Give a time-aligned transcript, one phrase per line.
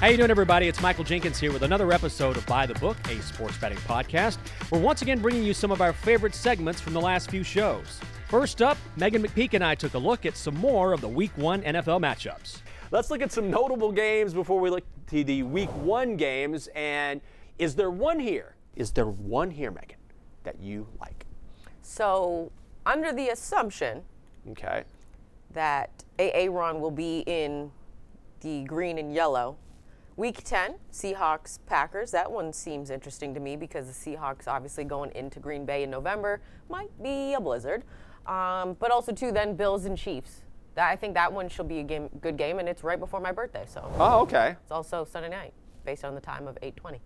[0.00, 0.68] How you doing, everybody?
[0.68, 4.36] It's Michael Jenkins here with another episode of Buy the Book, a sports betting podcast.
[4.70, 7.98] We're once again bringing you some of our favorite segments from the last few shows.
[8.28, 11.30] First up, Megan McPeak and I took a look at some more of the Week
[11.36, 12.58] One NFL matchups.
[12.90, 16.68] Let's look at some notable games before we look to the Week One games.
[16.74, 17.22] And
[17.58, 18.54] is there one here?
[18.76, 19.96] Is there one here, Megan,
[20.44, 21.24] that you like?
[21.80, 22.52] So,
[22.84, 24.02] under the assumption
[24.50, 24.84] Okay.
[25.52, 27.70] that AA Ron will be in
[28.40, 29.56] the green and yellow,
[30.16, 32.10] week 10, Seahawks Packers.
[32.10, 35.90] That one seems interesting to me because the Seahawks, obviously going into Green Bay in
[35.90, 37.84] November, might be a blizzard.
[38.26, 40.42] Um, but also, too, then Bills and Chiefs.
[40.74, 43.20] That, I think that one should be a game, good game, and it's right before
[43.20, 44.56] my birthday, so Oh, okay.
[44.62, 45.52] it's also Sunday night,
[45.84, 46.98] based on the time of 8:20.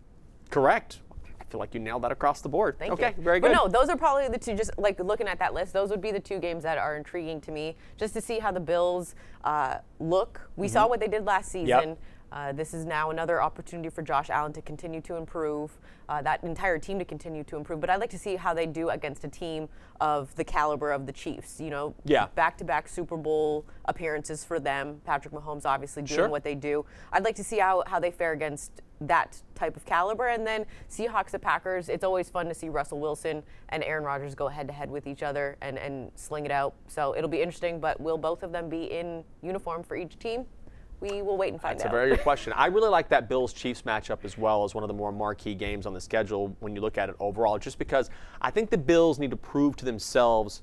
[0.50, 1.00] Correct.
[1.40, 2.78] I feel like you nailed that across the board.
[2.78, 3.08] Thank okay, you.
[3.10, 3.52] Okay, very good.
[3.52, 4.54] But no, those are probably the two.
[4.54, 7.40] Just like looking at that list, those would be the two games that are intriguing
[7.42, 10.48] to me, just to see how the Bills uh, look.
[10.56, 11.96] We saw what they did last season.
[12.32, 15.78] Uh, this is now another opportunity for Josh Allen to continue to improve,
[16.08, 17.80] uh, that entire team to continue to improve.
[17.80, 19.68] But I'd like to see how they do against a team
[20.00, 21.60] of the caliber of the Chiefs.
[21.60, 22.26] You know, Yeah.
[22.34, 25.00] back-to-back Super Bowl appearances for them.
[25.04, 26.28] Patrick Mahomes obviously doing Sure.
[26.28, 26.84] what they do.
[27.12, 30.26] I'd like to see how, how they fare against that type of caliber.
[30.28, 34.34] And then Seahawks and Packers, it's always fun to see Russell Wilson and Aaron Rodgers
[34.34, 36.74] go head to head with each other and, and sling it out.
[36.86, 40.44] So it'll be interesting, but will both of them be in uniform for each team?
[41.00, 42.52] We will wait and find That's a very good question.
[42.54, 45.54] I really like that Bills Chiefs matchup as well as one of the more marquee
[45.54, 48.10] games on the schedule when you look at it overall, just because
[48.42, 50.62] I think the Bills need to prove to themselves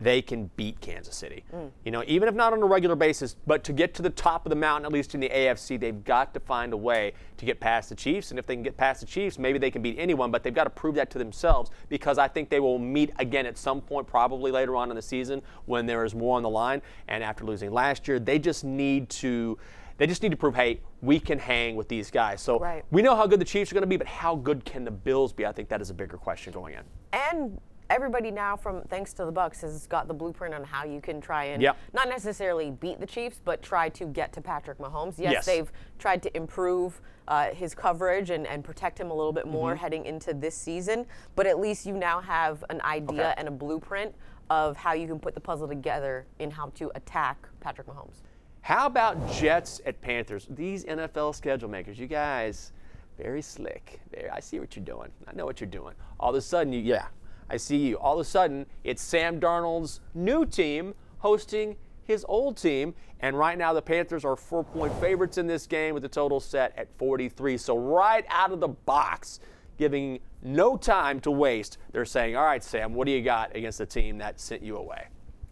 [0.00, 1.44] they can beat Kansas City.
[1.52, 1.70] Mm.
[1.84, 4.46] You know, even if not on a regular basis, but to get to the top
[4.46, 7.44] of the mountain, at least in the AFC, they've got to find a way to
[7.44, 8.30] get past the Chiefs.
[8.30, 10.54] And if they can get past the Chiefs, maybe they can beat anyone, but they've
[10.54, 13.80] got to prove that to themselves because I think they will meet again at some
[13.80, 16.80] point, probably later on in the season when there is more on the line.
[17.08, 19.58] And after losing last year, they just need to
[19.96, 22.40] they just need to prove, hey, we can hang with these guys.
[22.40, 22.84] So Right.
[22.92, 24.92] we know how good the Chiefs are going to be, but how good can the
[24.92, 25.44] Bills be?
[25.44, 26.82] I think that is a bigger question going in.
[27.12, 27.60] and
[27.90, 31.20] everybody now from thanks to the bucks has got the blueprint on how you can
[31.20, 31.76] try and Yep.
[31.94, 35.46] not necessarily beat the chiefs but try to get to patrick mahomes yes, Yes.
[35.46, 39.72] they've tried to improve uh, his coverage and, and protect him a little bit more
[39.72, 39.80] Mm-hmm.
[39.80, 43.34] heading into this season but at least you now have an idea Okay.
[43.38, 44.14] and a blueprint
[44.50, 48.22] of how you can put the puzzle together in how to attack patrick mahomes
[48.62, 50.46] How about Jets at Panthers?
[50.50, 52.72] These NFL schedule makers, you guys,
[53.16, 54.00] very slick.
[54.12, 55.10] Very, I see what you're doing.
[55.26, 55.94] I know what you're doing.
[56.20, 57.06] All of a sudden, you, yeah,
[57.50, 57.96] I see you.
[57.98, 62.94] All of a sudden, it's Sam Darnold's new team hosting his old team.
[63.20, 66.40] And right now, the Panthers are four point favorites in this game with the total
[66.40, 67.56] set at 43.
[67.56, 69.40] So, right out of the box,
[69.78, 73.78] giving no time to waste, they're saying, All right, Sam, what do you got against
[73.78, 75.08] the team that sent you away?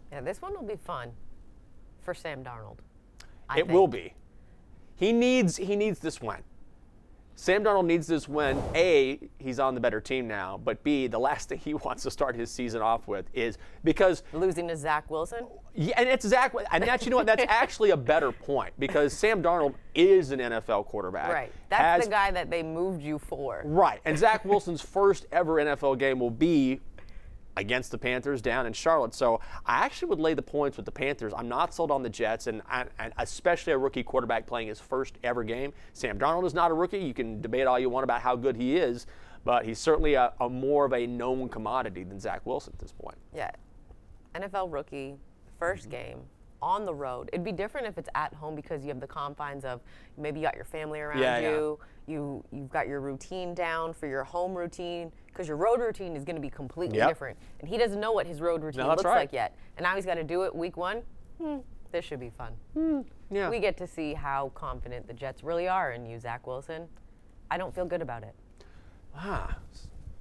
[0.09, 1.11] yeah this one will be fun
[2.01, 2.77] for sam darnold
[3.49, 3.71] I It think.
[3.73, 4.13] will be.
[4.95, 6.37] He needs he needs this win.
[7.39, 8.59] Sam Darnold needs this win.
[8.73, 12.11] A, he's on the better team now, but B, the last thing he wants to
[12.11, 15.45] start his season off with is because losing to zach wilson
[15.79, 19.13] yeah, and it's Zach, and that's you know what that's actually a better point because
[19.13, 21.31] Sam Darnold is an NFL quarterback.
[21.31, 25.27] right that's has- the guy that they moved you for Right, and Zach Wilson's first
[25.31, 26.79] ever NFL game will be
[27.57, 29.13] against the Panthers down in Charlotte.
[29.13, 31.33] So I actually would lay the points with the Panthers.
[31.35, 35.17] I'm not sold on the Jets, and, and especially a rookie quarterback playing his first
[35.23, 35.73] ever game.
[35.93, 36.99] Sam Darnold is not a rookie.
[36.99, 39.07] You can debate all you want about how good he is,
[39.43, 42.91] but he's certainly a, a more of a known commodity than Zach Wilson at this
[42.93, 43.17] point.
[43.33, 43.51] Yeah.
[44.35, 45.15] NFL rookie,
[45.59, 45.89] 1st Mm-hmm.
[45.89, 46.19] game
[46.61, 47.29] on the road.
[47.33, 49.81] It'd be different if it's at home because you have the confines of
[50.17, 51.49] maybe you got your family around Yeah, yeah.
[51.51, 51.79] you.
[52.07, 56.23] You you've got your routine down for your home routine because your road routine is
[56.23, 57.07] going to be completely Yep.
[57.09, 57.37] different.
[57.59, 59.15] And he doesn't know what his road routine that's looks right.
[59.17, 59.55] like yet.
[59.77, 61.01] And now he's got to do it week 1.
[61.41, 61.57] Hmm,
[61.91, 62.53] this should be fun.
[63.29, 63.49] Yeah.
[63.49, 66.87] We get to see how confident the Jets really are in you, Zach Wilson.
[67.51, 68.33] I don't feel good about it.
[69.15, 69.57] Ah,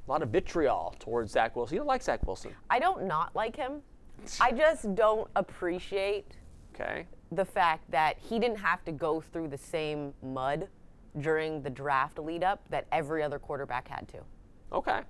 [0.07, 1.75] a lot of vitriol towards Zach Wilson.
[1.75, 3.83] You don't like Zach Wilson, I don't not like him.
[4.41, 6.37] I just don't appreciate
[6.75, 7.07] okay?
[7.33, 10.69] the fact that he didn't have to go through the same mud
[11.21, 14.19] during the draft lead up that every other quarterback had to.
[14.73, 15.01] Okay.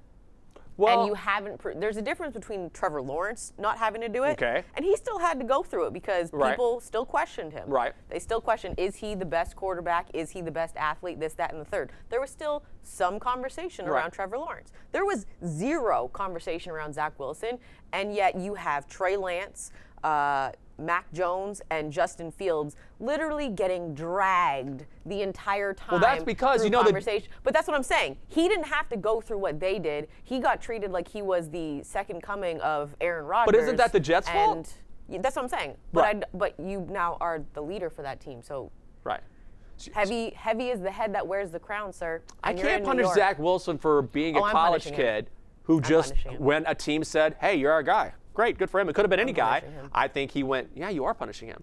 [0.77, 1.59] Well, and you haven't.
[1.59, 4.63] Pr- there's a difference between Trevor Lawrence not having to do it, Okay.
[4.75, 6.51] and he still had to go through it because Right.
[6.51, 7.69] people still questioned him.
[7.69, 7.95] Right.
[8.09, 10.09] They still question: Is he the best quarterback?
[10.13, 11.19] Is he the best athlete?
[11.19, 11.93] This, that, and the third.
[12.11, 14.01] There was still some conversation Right.
[14.01, 14.73] around Trevor Lawrence.
[14.93, 17.59] There was zero conversation around Zach Wilson,
[17.93, 19.73] and yet you have Trey Lance.
[20.05, 25.89] Uh, Mac Jones and Justin Fields literally getting dragged the entire time.
[25.93, 27.29] Well, that's because, you know, the- conversation.
[27.43, 28.17] But that's what I'm saying.
[28.29, 30.09] He didn't have to go through what they did.
[30.25, 33.53] He got treated like he was the second coming of Aaron Rodgers.
[33.53, 34.37] But isn't that the Jets' and
[34.67, 34.75] fault?
[35.09, 35.77] y- That's what I'm saying.
[35.93, 36.17] But Right.
[36.25, 38.43] I, but you now are the leader for that team.
[38.43, 38.71] So
[39.05, 39.21] Right.
[39.93, 42.23] Heavy, heavy is the head that wears the crown, sir.
[42.43, 45.25] I and can't punish Zach Wilson for being Oh, a I'm college punishing him.
[45.25, 45.31] kid
[45.65, 46.43] who just, punishing him.
[46.43, 48.13] when a team said, hey, you're our guy.
[48.37, 48.87] Great, good for him.
[48.91, 49.61] It could have been any guy.
[49.61, 49.89] him.
[49.95, 51.63] I think he went, yeah, you are punishing him.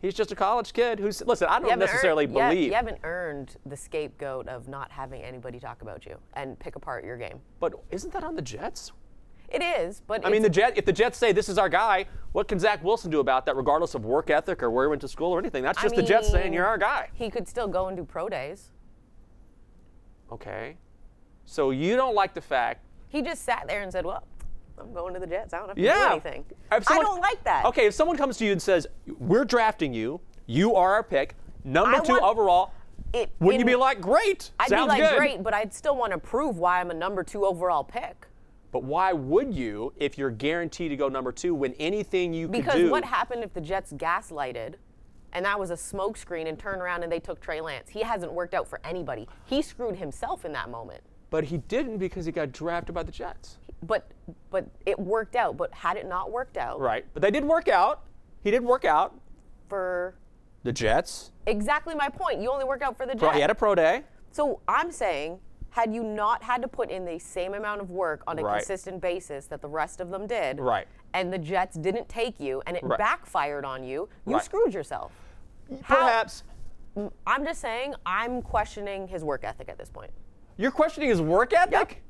[0.00, 3.56] He's just a college kid who's, listen, I don't necessarily earned, believe, You haven't earned
[3.66, 7.40] the scapegoat of not having anybody talk about you and pick apart your game.
[7.60, 8.92] but isn't that on the Jets?
[9.50, 10.78] It is, but I mean, the Jet.
[10.78, 13.54] If the Jets say this is our guy, what can Zach Wilson do about that,
[13.54, 15.62] regardless of work ethic or where he went to school or anything?
[15.62, 17.10] That's I just the Jets saying you're our guy.
[17.12, 18.70] he could still go and do pro days.
[20.32, 20.78] Okay.
[21.44, 22.80] So you don't like the fact.
[23.08, 24.24] He just sat there and said, "Well,
[24.78, 25.54] I'm going to the Jets.
[25.54, 25.98] I don't have to Yeah.
[26.06, 27.64] do anything." If I don't like that.
[27.66, 28.86] Okay, if someone comes to you and says,
[29.18, 30.20] "We're drafting you.
[30.46, 32.72] You are our pick, number I two want overall,"
[33.12, 35.18] It, wouldn't you be like, "Great, I'd sounds be like, good"?
[35.18, 38.26] great, but I'd still want to prove why I'm a number two overall pick.
[38.72, 42.52] But why would you if you're guaranteed to go number two when anything you could
[42.52, 44.74] Because what happened if the Jets gaslighted
[45.32, 47.88] and that was a smokescreen and turned around and they took Trey Lance?
[47.88, 49.28] He hasn't worked out for anybody.
[49.44, 51.02] He screwed himself in that moment.
[51.30, 53.58] But he didn't because he got drafted by the Jets.
[53.86, 54.10] But
[54.50, 55.56] but it worked out.
[55.56, 57.04] But had it not worked out Right.
[57.12, 58.02] But they did work out.
[58.42, 59.14] He did work out.
[59.68, 60.14] for
[60.62, 61.32] The Jets.
[61.46, 63.34] exactly my point, you only work out for the Pro- Jets.
[63.36, 64.04] He had a pro day.
[64.30, 65.40] So I'm saying,
[65.70, 68.58] had you not had to put in the same amount of work on a Right.
[68.58, 70.86] consistent basis that the rest of them did, Right.
[71.14, 72.98] and the Jets didn't take you, and it Right.
[72.98, 74.42] backfired on you, you Right.
[74.44, 75.12] screwed yourself.
[75.82, 76.44] How- Perhaps
[77.26, 80.12] I'm just saying, I'm questioning his work ethic at this point.
[80.56, 82.02] you're questioning his work ethic.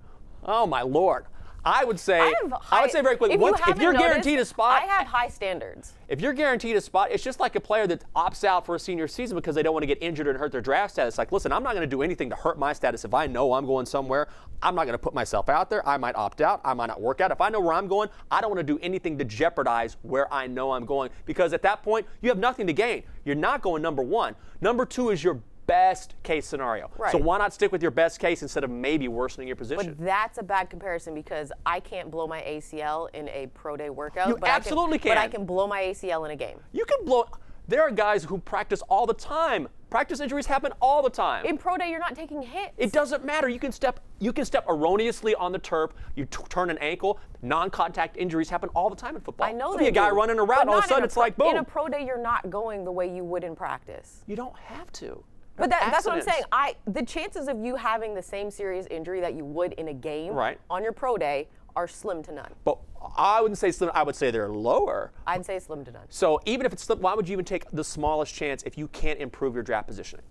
[0.45, 1.25] Oh my lord.
[1.65, 2.21] I would say.
[2.21, 3.37] I, high, would say very quickly.
[3.37, 5.95] If, once, you if you're noticed, guaranteed a spot, I have high standards.
[6.09, 8.79] if you're guaranteed a spot, it's just like a player that opts out for a
[8.79, 11.17] senior season because they don't want to get injured and hurt their draft status.
[11.17, 13.05] Like, listen, I'm not going to do anything to hurt my status.
[13.05, 14.29] If I know I'm going somewhere,
[14.63, 15.87] I'm not going to put myself out there.
[15.89, 16.61] I might opt out.
[16.65, 17.31] I might not work out.
[17.31, 20.33] If I know where I'm going, I don't want to do anything to jeopardize where
[20.33, 23.05] I know I'm going because at that point, you have nothing to gain.
[23.25, 24.37] You're not going number one.
[24.61, 26.91] Number two is your best case scenario.
[26.97, 27.13] Right.
[27.13, 29.95] So why not stick with your best case instead of maybe worsening your position?
[29.99, 33.91] But that's a bad comparison because I can't blow my ACL in a pro day
[33.91, 34.29] workout.
[34.29, 35.31] You but absolutely I can, But I can.
[35.33, 36.59] can blow my ACL in a game.
[36.73, 37.27] You can blow.
[37.67, 39.69] There are guys who practice all the time.
[39.89, 41.47] Practice injuries happen all the time.
[41.47, 42.73] In pro day, you're not taking hits.
[42.77, 43.49] It doesn't matter.
[43.49, 44.01] You can step.
[44.19, 45.93] You can step erroneously on the turf.
[46.15, 47.21] You t- turn an ankle.
[47.43, 49.47] Non-contact injuries happen all the time in football.
[49.47, 51.05] I know There'll be a guy do, running a route, and all of a sudden
[51.05, 51.51] in it's like boom.
[51.53, 54.25] In a pro day, you're not going the way you would in practice.
[54.27, 55.23] you don't have to.
[55.57, 56.43] But that, that's what I'm saying.
[56.53, 59.95] I the chances of you having the same serious injury that you would in a
[59.95, 60.59] game Right.
[60.69, 62.53] on your pro day are slim to none.
[62.65, 62.79] But
[63.17, 63.91] I wouldn't say slim.
[63.95, 65.13] I would say they're lower.
[65.27, 66.07] I'd say slim to none.
[66.09, 68.89] So even if it's slim, why would you even take the smallest chance if you
[68.89, 70.25] can't improve your draft positioning?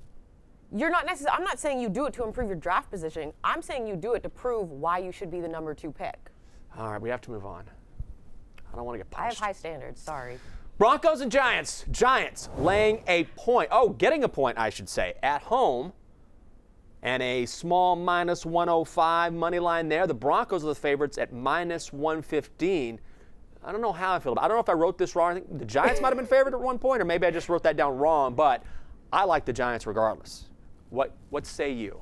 [0.76, 1.38] You're not necessarily.
[1.38, 3.32] I'm not saying you do it to improve your draft positioning.
[3.44, 6.18] I'm saying you do it to prove why you should be the number two pick.
[6.78, 7.64] All right, we have to move on.
[8.72, 9.40] I don't want to get I have punched.
[9.42, 10.02] high standards.
[10.02, 10.40] Sorry.
[10.78, 11.86] Broncos and Giants.
[11.92, 13.70] Giants laying a point.
[13.72, 15.94] Oh, getting a point, I should say, at home.
[17.04, 20.08] And a small minus 105 money line there.
[20.08, 23.00] The Broncos are the favorites at minus 115.
[23.66, 24.46] I don't know how I feel about it.
[24.46, 25.32] I don't know if I wrote this wrong.
[25.32, 27.50] I think the Giants might have been favored at one point, or maybe I just
[27.50, 28.64] wrote that down wrong, but
[29.12, 30.50] I like the Giants regardless.
[30.90, 32.02] What, what say you?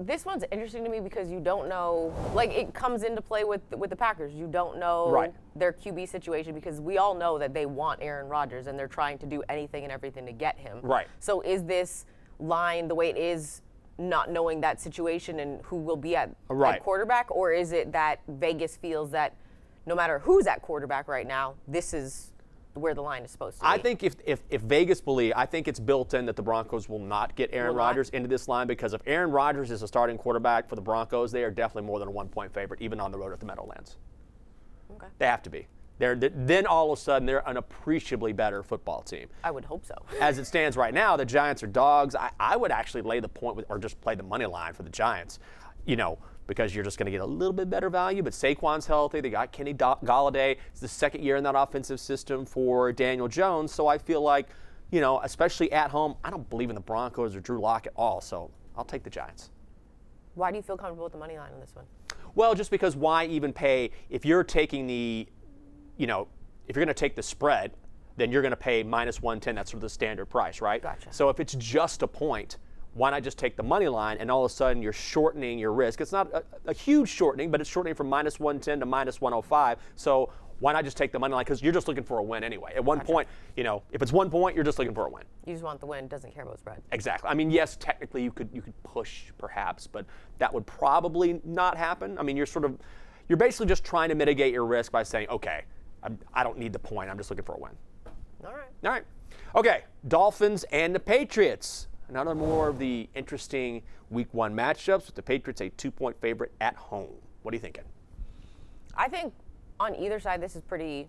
[0.00, 2.14] This one's interesting to me because you don't know.
[2.32, 4.32] Like it comes into play with with the Packers.
[4.32, 5.34] You don't know Right.
[5.56, 9.18] their QB situation because we all know that they want Aaron Rodgers and they're trying
[9.18, 10.78] to do anything and everything to get him.
[10.82, 11.08] Right.
[11.18, 12.06] So is this
[12.38, 13.62] line the way it is,
[13.98, 18.20] not knowing that situation and who will be at, at quarterback, or is it that
[18.28, 19.34] Vegas feels that
[19.86, 22.32] no matter who's at quarterback right now, this is
[22.80, 23.68] where the line is supposed to be?
[23.68, 26.88] I think if, if, if Vegas believe, I think it's built in that the Broncos
[26.88, 30.18] will not get Aaron Rodgers into this line because if Aaron Rodgers is a starting
[30.18, 33.12] quarterback for the Broncos, they are definitely more than a one point favorite, even on
[33.12, 33.96] the road at the Meadowlands.
[34.92, 35.06] Okay.
[35.18, 35.66] They have to be.
[35.98, 39.28] They're, then all of a sudden, they're an appreciably better football team.
[39.42, 39.96] I would hope so.
[40.20, 42.14] As it stands right now, the Giants are dogs.
[42.14, 44.84] I, I would actually lay the point with, or just play the money line for
[44.84, 45.40] the Giants,
[45.86, 46.18] you know,
[46.48, 48.22] because you're just going to get a little bit better value.
[48.22, 49.20] But Saquon's healthy.
[49.20, 50.56] They got Kenny Golladay.
[50.72, 53.72] It's the second year in that offensive system for Daniel Jones.
[53.72, 54.48] So I feel like,
[54.90, 57.92] you know, especially at home, I don't believe in the Broncos or Drew Lock at
[57.94, 58.20] all.
[58.20, 59.50] So I'll take the Giants.
[60.34, 61.84] Why do you feel comfortable with the money line on this one?
[62.34, 65.28] Well, just because why even pay if you're taking the,
[65.98, 66.28] you know,
[66.66, 67.72] if you're going to take the spread,
[68.16, 69.54] then you're going to pay minus 110.
[69.54, 70.82] That's sort of the standard price, right?
[70.82, 71.12] Gotcha.
[71.12, 72.56] So if it's just a point,
[72.98, 75.72] why not just take the money line and all of a sudden you're shortening your
[75.72, 76.00] risk?
[76.00, 79.78] It's not a, a huge shortening, but it's shortening from minus 110 to minus 105.
[79.94, 81.44] So why not just take the money line?
[81.44, 82.72] Because you're just looking for a win anyway.
[82.74, 85.22] At one point, you know, if it's one point, you're just looking for a win.
[85.46, 86.82] You just want the win, doesn't care about spread.
[86.90, 87.30] Exactly.
[87.30, 90.04] I mean, yes, technically you could you could push perhaps, but
[90.38, 92.18] that would probably not happen.
[92.18, 92.76] I mean, you're sort of
[93.28, 95.62] you're basically just trying to mitigate your risk by saying, okay,
[96.02, 97.10] I'm, I don't need the point.
[97.10, 97.72] I'm just looking for a win.
[98.44, 98.68] All right.
[98.84, 99.04] All right.
[99.54, 101.86] Okay, Dolphins and the Patriots.
[102.08, 106.52] Another more of the interesting week one matchups with the Patriots a two point favorite
[106.60, 107.14] at home.
[107.42, 107.84] What are you thinking?
[108.94, 109.32] I think
[109.78, 111.08] on either side, this is pretty.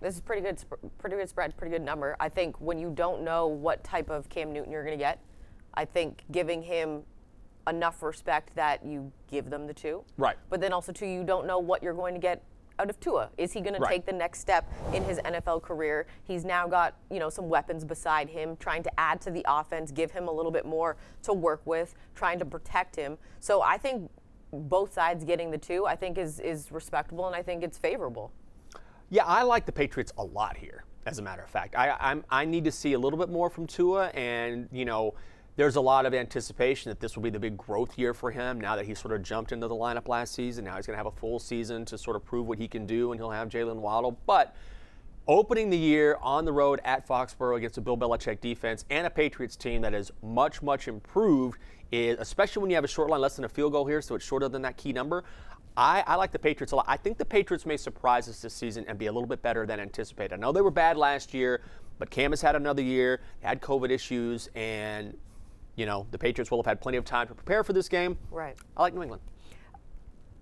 [0.00, 0.62] This is pretty good,
[0.98, 2.16] pretty good spread, pretty good number.
[2.20, 5.20] I think when you don't know what type of Cam Newton you're going to get,
[5.74, 7.04] I think giving him
[7.68, 10.04] enough respect that you give them the two.
[10.18, 10.36] Right.
[10.50, 12.42] But then also too, you don't know what you're going to get
[12.78, 13.30] out of Tua.
[13.38, 13.88] Is he going Right.
[13.88, 16.06] to take the next step in his NFL career?
[16.24, 19.90] He's now got you know some weapons beside him, trying to add to the offense,
[19.90, 23.18] give him a little bit more to work with, trying to protect him.
[23.40, 24.10] So I think
[24.52, 28.32] both sides getting the two, I think is is respectable, and I think it's favorable.
[29.10, 30.84] Yeah, I like the Patriots a lot here.
[31.06, 33.50] As a matter of fact, I I'm, I need to see a little bit more
[33.50, 35.14] from Tua, and you know,
[35.56, 38.60] there's a lot of anticipation that this will be the big growth year for him.
[38.60, 40.98] Now that he sort of jumped into the lineup last season, now he's going to
[40.98, 43.48] have a full season to sort of prove what he can do, and he'll have
[43.48, 44.18] Jaylen Waddle.
[44.26, 44.56] But
[45.28, 49.10] opening the year on the road at Foxborough against a Bill Belichick defense and a
[49.10, 51.58] Patriots team that is much, much improved,
[51.92, 54.16] is especially when you have a short line less than a field goal here, so
[54.16, 55.22] it's shorter than that key number.
[55.76, 56.84] I, I like the Patriots a lot.
[56.88, 59.66] I think the Patriots may surprise us this season and be a little bit better
[59.66, 60.34] than anticipated.
[60.34, 61.62] I know they were bad last year,
[61.98, 65.16] but Cam has had another year, had COVID issues, and
[65.76, 68.16] you know the Patriots will have had plenty of time to prepare for this game.
[68.30, 68.56] Right.
[68.76, 69.22] I like New England.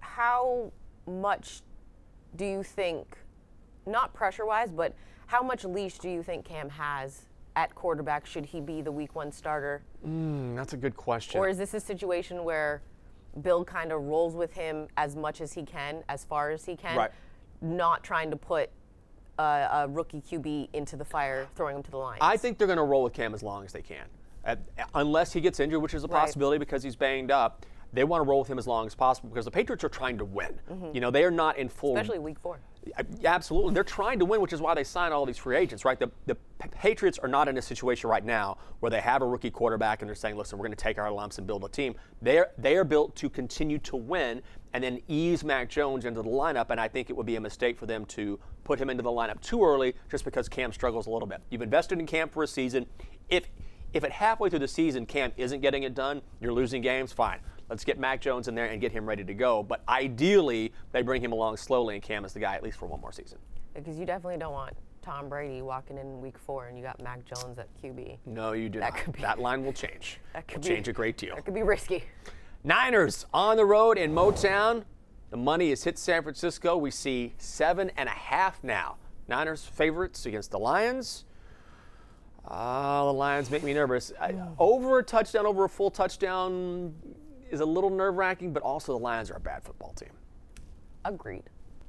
[0.00, 0.70] How
[1.06, 1.62] much
[2.36, 3.16] do you think,
[3.86, 4.94] not pressure wise, but
[5.26, 7.22] how much leash do you think Cam has
[7.56, 8.26] at quarterback?
[8.26, 9.82] Should he be the week one starter?
[10.06, 11.40] Mm, that's a good question.
[11.40, 12.82] Or is this a situation where
[13.40, 16.76] Bill kind of rolls with him as much as he can, as far as he
[16.76, 17.10] can, Right.
[17.62, 18.70] not trying to put
[19.38, 22.18] a, a rookie QB into the fire, throwing him to the line?
[22.20, 24.04] I think they're going to roll with Cam as long as they can,
[24.94, 26.20] Unless he gets injured, which is a Right.
[26.20, 27.64] possibility because he's banged up.
[27.94, 30.16] They want to roll with him as long as possible because the Patriots are trying
[30.18, 30.58] to win.
[30.94, 31.90] You know, they are not in full.
[31.90, 32.00] Mm-hmm.
[32.00, 32.58] especially week four.
[33.24, 33.74] Absolutely.
[33.74, 36.00] They're trying to win, which is why they sign all these free agents, right?
[36.00, 36.34] The, the
[36.70, 40.08] Patriots are not in a situation right now where they have a rookie quarterback and
[40.08, 41.94] they're saying, listen, we're going to take our lumps and build a team.
[42.22, 46.30] They're, they are built to continue to win and then ease Mac Jones into the
[46.30, 46.70] lineup.
[46.70, 49.10] And I think it would be a mistake for them to put him into the
[49.10, 51.40] lineup too early just because Cam struggles a little bit.
[51.50, 52.86] You've invested in Cam for a season.
[53.28, 53.44] If,
[53.92, 57.38] if at halfway through the season Cam isn't getting it done, you're losing games, fine.
[57.68, 59.62] Let's get Mac Jones in there and get him ready to go.
[59.62, 62.86] But ideally, they bring him along slowly, and Cam is the guy at least for
[62.86, 63.38] one more season.
[63.74, 67.24] Because you definitely don't want Tom Brady walking in week four and you got Mac
[67.24, 68.18] Jones at QB.
[68.26, 69.00] No, you do That not.
[69.02, 70.18] could be- that line will change.
[70.34, 71.34] That could will be- change a great deal.
[71.34, 72.04] That could be risky.
[72.64, 74.84] Niners on the road in Motown.
[75.30, 76.76] The money has hit San Francisco.
[76.76, 78.96] We see seven and a half now.
[79.28, 81.24] Niners favorites against the Lions.
[82.46, 84.12] Ah, the Lions make me nervous.
[84.20, 86.94] I, over a touchdown, over a full touchdown
[87.50, 90.10] is a little nerve wracking, but also the Lions are a bad football team.
[91.04, 91.44] Agreed.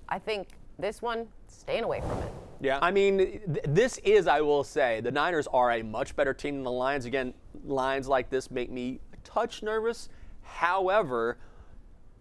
[0.10, 2.34] I think this one, staying away from it.
[2.62, 2.80] Yeah.
[2.82, 6.56] I mean, th- this is, I will say, the Niners are a much better team
[6.56, 7.06] than the Lions.
[7.06, 7.34] Again,
[7.66, 10.10] lines like this make me a touch nervous.
[10.42, 11.38] However,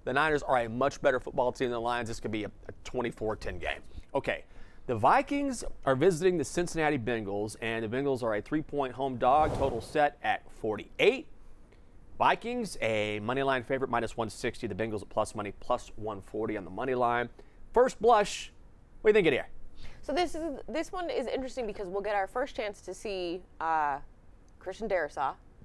[0.05, 2.09] the Niners are a much better football team than the Lions.
[2.09, 2.51] This could be a
[2.85, 3.81] 24 10 game.
[4.15, 4.45] Okay.
[4.87, 9.17] The Vikings are visiting the Cincinnati Bengals, and the Bengals are a three point home
[9.17, 11.29] dog, total set at 48.
[12.19, 14.67] Vikings, a money line favorite, minus 160.
[14.67, 17.29] The Bengals at plus money, plus 140 on the money line.
[17.73, 18.53] First blush,
[19.03, 19.49] what do you think of here?
[20.03, 23.41] So this is this one is interesting because we'll get our first chance to see
[23.61, 23.99] uh,
[24.59, 24.89] Christian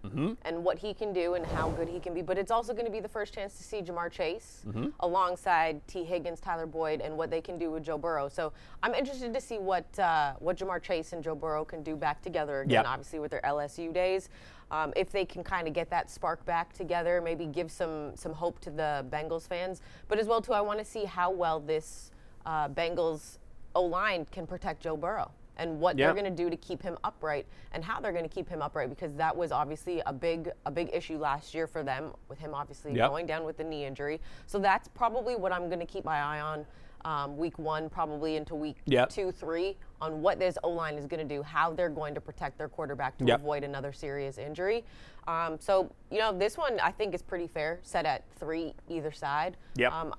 [0.03, 2.21] Darrisaw and what he can do and how good he can be.
[2.21, 4.63] But it's also going to be the first chance to see Ja'Marr Chase
[4.99, 8.29] alongside Tee Higgins, Tyler Boyd, and what they can do with Joe Burrow.
[8.29, 11.95] So I'm interested to see what uh, what Ja'Marr Chase and Joe Burrow can do
[11.95, 12.83] back together again.
[12.83, 12.85] Yep.
[12.87, 14.29] Obviously with their LSU days.
[14.69, 18.33] Um, if they can kind of get that spark back together, maybe give some some
[18.33, 19.81] hope to the Bengals fans.
[20.07, 22.11] But as well too, I want to see how well this
[22.45, 23.37] uh, Bengals
[23.75, 26.05] O line can protect Joe Burrow and what Yeah.
[26.07, 28.61] they're going to do to keep him upright and how they're going to keep him
[28.61, 32.39] upright because that was obviously a big a big issue last year for them with
[32.39, 33.09] him obviously Yep.
[33.09, 34.21] going down with the knee injury.
[34.45, 36.65] So that's probably what I'm going to keep my eye on.
[37.05, 39.09] Um, week one, probably into week Yep.
[39.09, 42.19] two, three, on what this O line is going to do, how they're going to
[42.21, 43.39] protect their quarterback to Yep.
[43.39, 44.83] avoid another serious injury.
[45.27, 49.11] Um, so, you know, this one I think is pretty fair, set at three either
[49.11, 49.57] side.
[49.75, 49.91] Yep.
[49.93, 50.13] Um,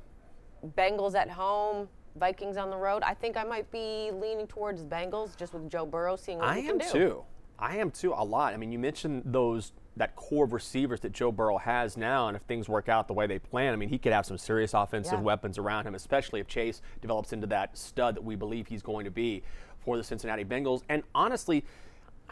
[0.77, 3.03] Bengals at home, Vikings on the road.
[3.03, 6.61] I think I might be leaning towards Bengals just with Joe Burrow, seeing what I
[6.61, 6.93] he am can do.
[6.93, 7.23] too.
[7.59, 8.55] I am too a lot.
[8.55, 12.37] I mean, you mentioned those that core of receivers that Joe Burrow has now, and
[12.37, 14.73] if things work out the way they plan, I mean, he could have some serious
[14.73, 15.25] offensive Yeah.
[15.25, 19.05] weapons around him, especially if Chase develops into that stud that we believe he's going
[19.07, 19.43] to be
[19.85, 20.83] for the Cincinnati Bengals.
[20.89, 21.65] And honestly,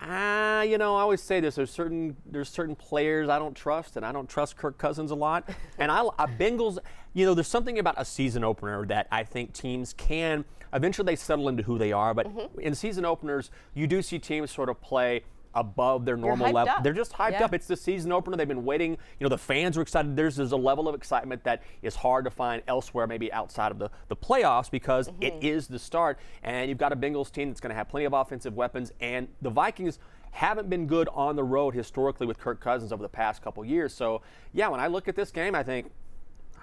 [0.01, 3.97] ah, you know, I always say this: there's certain there's certain players I don't trust,
[3.97, 5.49] and I don't trust Kirk Cousins a lot.
[5.79, 6.79] and I, uh, Bengals,
[7.17, 10.45] you know, there's something about a season opener that I think teams can
[10.75, 12.13] eventually they settle into who they are.
[12.13, 12.61] But mm-hmm.
[12.61, 15.23] in season openers, you do see teams sort of play
[15.55, 16.75] above their normal level.
[16.75, 16.83] Up.
[16.83, 17.47] They're just hyped yeah.
[17.47, 17.55] up.
[17.55, 18.37] It's the season opener.
[18.37, 18.91] They've been waiting.
[18.91, 20.15] You know, the fans are excited.
[20.15, 23.79] There's, there's a level of excitement that is hard to find elsewhere, maybe outside of
[23.79, 25.23] the, the playoffs, because mm-hmm.
[25.23, 26.19] it is the start.
[26.43, 28.93] And you've got a Bengals team that's going to have plenty of offensive weapons.
[29.01, 29.99] And the Vikings
[30.33, 33.95] haven't been good on the road historically with Kirk Cousins over the past couple years.
[33.95, 34.21] So,
[34.53, 35.91] yeah, when I look at this game, I think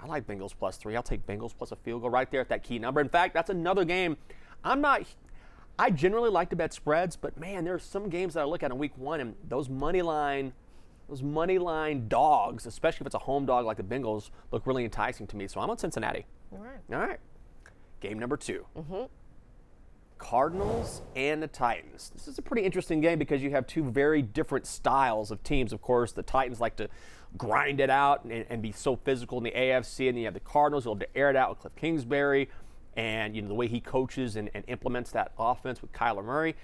[0.04, 0.94] I like Bengals plus three.
[0.96, 3.00] I'll take Bengals plus a field goal right there at that key number.
[3.00, 4.18] In fact, that's another game.
[4.62, 5.02] I'm not.
[5.78, 8.62] I generally like to bet spreads, but man, there are some games that I look
[8.62, 10.52] at in week one, and those money line,
[11.08, 14.84] those money line dogs, especially if it's a home dog like the Bengals, look really
[14.84, 15.48] enticing to me.
[15.48, 16.26] So I'm on Cincinnati.
[16.52, 16.80] All right.
[16.92, 17.18] All right.
[18.00, 19.04] Game number 2 mm-hmm.
[20.18, 22.10] Cardinals and the Titans.
[22.14, 25.72] This is a pretty interesting game because you have two very different styles of teams.
[25.72, 26.88] Of course, the Titans like to
[27.36, 30.34] grind it out and, and be so physical in the AFC, and then you have
[30.34, 32.48] the Cardinals who love to air it out with Cliff Kingsbury
[32.96, 36.54] and you know the way he coaches and, and implements that offense with Kyler Murray.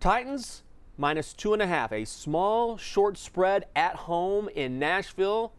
[0.00, 0.62] Titans
[0.96, 5.52] minus two and a half, a small short spread at home in Nashville.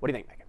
[0.00, 0.46] What do you think, Megan?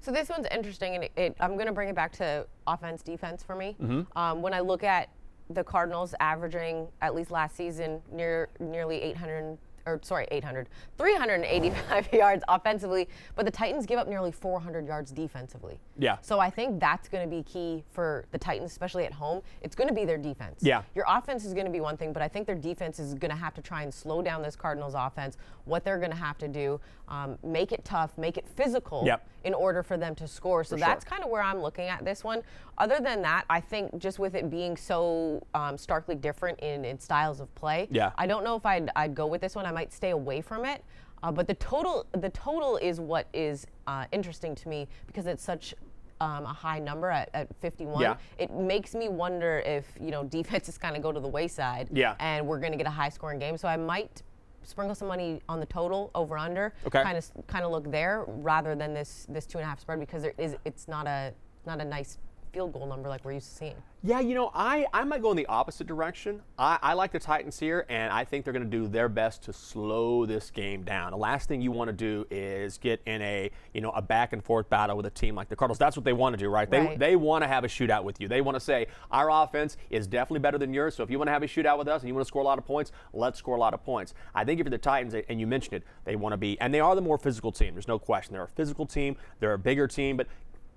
[0.00, 3.02] So this one's interesting, and it, it, I'm going to bring it back to offense
[3.02, 3.76] defense for me.
[3.80, 4.18] Mm-hmm.
[4.18, 5.08] Um, when I look at
[5.50, 12.44] the Cardinals averaging at least last season near nearly 800 or sorry, 800, 385 yards
[12.48, 15.78] offensively, but the Titans give up nearly 400 yards defensively.
[15.98, 16.16] Yeah.
[16.22, 19.42] So I think that's going to be key for the Titans, especially at home.
[19.62, 20.60] It's going to be their defense.
[20.62, 20.82] Yeah.
[20.94, 23.30] Your offense is going to be one thing, but I think their defense is going
[23.30, 25.36] to have to try and slow down this Cardinals offense.
[25.64, 29.26] What they're going to have to do, um, make it tough, make it physical yep.
[29.44, 30.64] in order for them to score.
[30.64, 31.10] So for that's sure.
[31.10, 32.42] kind of where I'm looking at this one.
[32.76, 36.98] Other than that, I think just with it being so um, starkly different in, in
[36.98, 38.10] styles of play, yeah.
[38.18, 39.66] I don't know if I'd, I'd go with this one.
[39.66, 40.82] I might stay away from it.
[41.22, 45.42] Uh, but the total, the total is what is uh, interesting to me because it's
[45.42, 45.74] such
[46.20, 48.00] um, a high number at, at 51.
[48.00, 48.16] Yeah.
[48.38, 51.88] It makes me wonder if you know defenses kind of go to the wayside.
[51.92, 52.14] Yeah.
[52.20, 53.56] And we're going to get a high scoring game.
[53.56, 54.22] So I might
[54.62, 56.72] sprinkle some money on the total over under.
[56.86, 57.02] Okay.
[57.02, 60.00] Kind of kind of look there rather than this this two and a half spread
[60.00, 61.32] because there is it's not a
[61.66, 62.18] not a nice
[62.54, 63.74] field goal number like we're used to seeing.
[64.06, 66.42] Yeah, you know, I, I might go in the opposite direction.
[66.58, 69.42] I, I like the Titans here, and I think they're going to do their best
[69.44, 71.10] to slow this game down.
[71.10, 74.32] The last thing you want to do is get in a you know a back
[74.32, 75.78] and forth battle with a team like the Cardinals.
[75.78, 76.70] That's what they want to do, right?
[76.70, 76.98] right.
[76.98, 78.28] They they want to have a shootout with you.
[78.28, 80.94] They want to say our offense is definitely better than yours.
[80.94, 82.42] So if you want to have a shootout with us and you want to score
[82.42, 84.14] a lot of points, let's score a lot of points.
[84.34, 86.72] I think if you're the Titans, and you mentioned it, they want to be, and
[86.74, 87.74] they are the more physical team.
[87.74, 88.34] There's no question.
[88.34, 89.16] They're a physical team.
[89.40, 90.26] They're a bigger team, but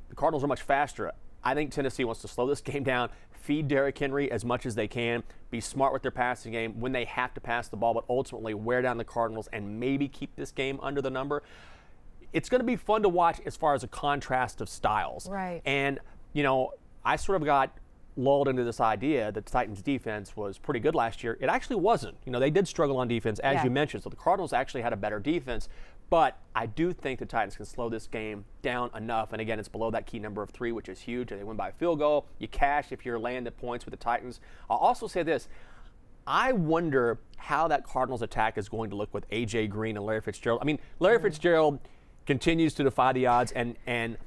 [0.08, 1.12] the Cardinals are much faster.
[1.44, 4.76] I think Tennessee wants to slow this game down, feed Derrick Henry as much as
[4.76, 7.94] they can, be smart with their passing game when they have to pass the ball,
[7.94, 11.44] but ultimately wear down the Cardinals and maybe keep this game under the number.
[12.34, 15.30] It's going to be fun to watch as far as a contrast of styles.
[15.30, 15.62] Right.
[15.66, 16.00] And,
[16.34, 16.74] you know,
[17.06, 17.72] I sort of got
[18.18, 21.38] lulled into this idea that the Titans defense was pretty good last year.
[21.40, 22.18] It actually wasn't.
[22.26, 23.64] You know, they did struggle on defense, as yeah.
[23.64, 24.04] you mentioned.
[24.04, 25.70] So the Cardinals actually had a better defense.
[26.10, 29.34] But I do think the Titans can slow this game down enough.
[29.34, 31.30] And again, it's below that key number of three, which is huge.
[31.30, 32.28] They win by a field goal.
[32.40, 34.40] You cash if you're laying the points with the Titans.
[34.70, 35.50] I'll also say this.
[36.26, 39.68] I wonder how that Cardinals attack is going to look with A.J.
[39.68, 40.62] Green and Larry Fitzgerald.
[40.62, 41.28] I mean, Larry mm-hmm.
[41.28, 41.80] Fitzgerald
[42.26, 44.18] continues to defy the odds, and, and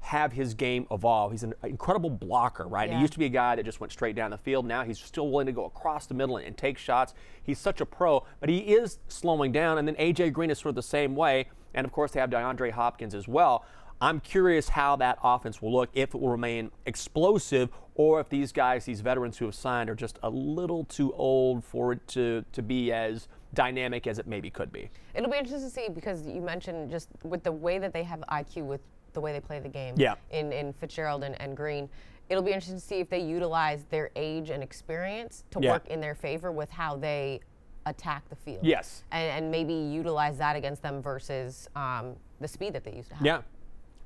[0.00, 1.30] have his game evolve.
[1.32, 2.88] He's an incredible blocker, right?
[2.88, 2.96] Yeah.
[2.96, 4.66] He used to be a guy that just went straight down the field.
[4.66, 7.14] Now he's still willing to go across the middle and, and take shots.
[7.42, 9.78] He's such a pro, but he is slowing down.
[9.78, 11.48] And then AJ Green is sort of the same way.
[11.74, 13.64] And of course, they have DeAndre Hopkins as well.
[14.02, 18.50] I'm curious how that offense will look, if it will remain explosive, or if these
[18.50, 22.42] guys, these veterans who have signed, are just a little too old for it to,
[22.52, 24.88] to be as dynamic as it maybe could be.
[25.14, 28.20] It'll be interesting to see because you mentioned just with the way that they have
[28.30, 28.80] IQ with
[29.12, 30.14] the way they play the game yeah.
[30.30, 31.88] in, in Fitzgerald and, and Green.
[32.28, 35.72] It'll be interesting to see if they utilize their age and experience to yeah.
[35.72, 37.40] work in their favor with how they
[37.86, 38.60] attack the field.
[38.62, 39.02] Yes.
[39.10, 43.16] And, and maybe utilize that against them versus um, the speed that they used to
[43.16, 43.26] have.
[43.26, 43.40] Yeah.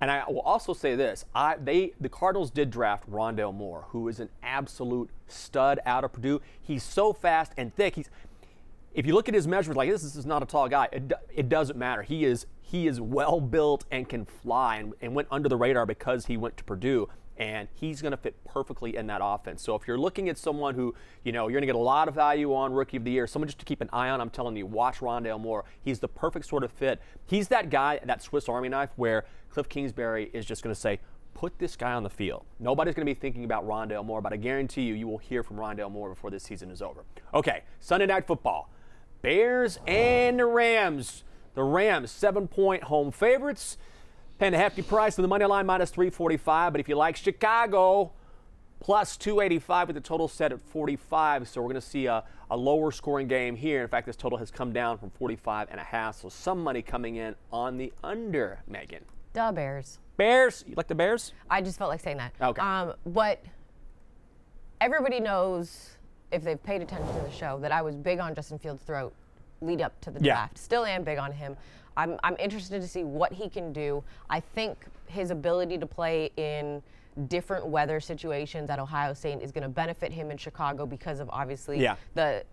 [0.00, 4.08] And I will also say this: I, they, the Cardinals did draft Rondale Moore, who
[4.08, 6.40] is an absolute stud out of Purdue.
[6.60, 7.94] He's so fast and thick.
[7.94, 8.10] He's,
[8.94, 10.88] if you look at his measurements, like this, this is not a tall guy.
[10.92, 12.02] It, it doesn't matter.
[12.02, 15.84] He is he is well built and can fly and, and went under the radar
[15.84, 19.62] because he went to Purdue and he's going to fit perfectly in that offense.
[19.62, 22.06] So if you're looking at someone who, you know, you're going to get a lot
[22.08, 24.30] of value on rookie of the year, someone just to keep an eye on, I'm
[24.30, 25.64] telling you, watch Rondale Moore.
[25.82, 27.02] He's the perfect sort of fit.
[27.26, 31.00] He's that guy, that Swiss Army knife where Cliff Kingsbury is just going to say,
[31.34, 32.44] put this guy on the field.
[32.60, 35.42] Nobody's going to be thinking about Rondale Moore, but I guarantee you, you will hear
[35.42, 37.04] from Rondale Moore before this season is over.
[37.34, 38.70] Okay, Sunday Night Football.
[39.24, 41.24] Bears and the Rams.
[41.54, 43.78] The Rams, seven point home favorites.
[44.38, 46.72] And a hefty price of the money line minus 345.
[46.72, 48.12] But if you like Chicago,
[48.80, 51.48] plus 285 with the total set at 45.
[51.48, 53.80] So we're going to see a, a lower scoring game here.
[53.80, 56.16] In fact, this total has come down from 45 and a half.
[56.16, 59.06] So some money coming in on the under, Megan.
[59.32, 60.00] Duh, Bears.
[60.18, 60.66] Bears?
[60.68, 61.32] You like the Bears?
[61.48, 62.34] I just felt like saying that.
[62.42, 62.60] Okay.
[62.60, 63.42] Um, but
[64.82, 65.96] everybody knows,
[66.32, 69.12] if they've paid attention to the show, that I was big on Justin Fields throughout
[69.60, 70.34] lead up to the Yeah.
[70.34, 70.58] draft.
[70.58, 71.56] Still am big on him.
[71.96, 74.02] I'm, I'm interested to see what he can do.
[74.28, 76.82] I think his ability to play in
[77.28, 81.30] different weather situations at Ohio State is going to benefit him in Chicago because of
[81.30, 81.94] obviously Yeah.
[82.14, 82.44] the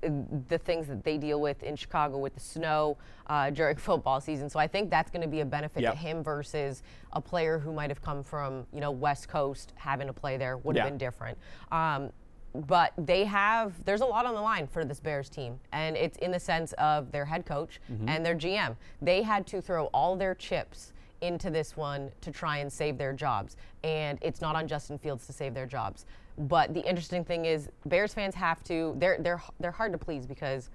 [0.47, 4.51] the things that they deal with in Chicago with the snow uh, during football season.
[4.51, 5.93] So I think that's going to be a benefit Yep.
[5.93, 10.05] to him versus a player who might have come from you know West Coast having
[10.05, 10.83] to play there would Yeah.
[10.83, 11.39] have been different.
[11.71, 12.11] Um,
[12.53, 16.17] but they have there's a lot on the line for this Bears team, and it's
[16.17, 18.09] in the sense of their head coach Mm-hmm.
[18.09, 18.75] and their GM.
[19.01, 23.13] They had to throw all their chips into this one to try and save their
[23.13, 26.05] jobs, and it's not on Justin Fields to save their jobs.
[26.37, 30.25] But the interesting thing is, Bears fans have to they're they're they're hard to please
[30.25, 30.69] because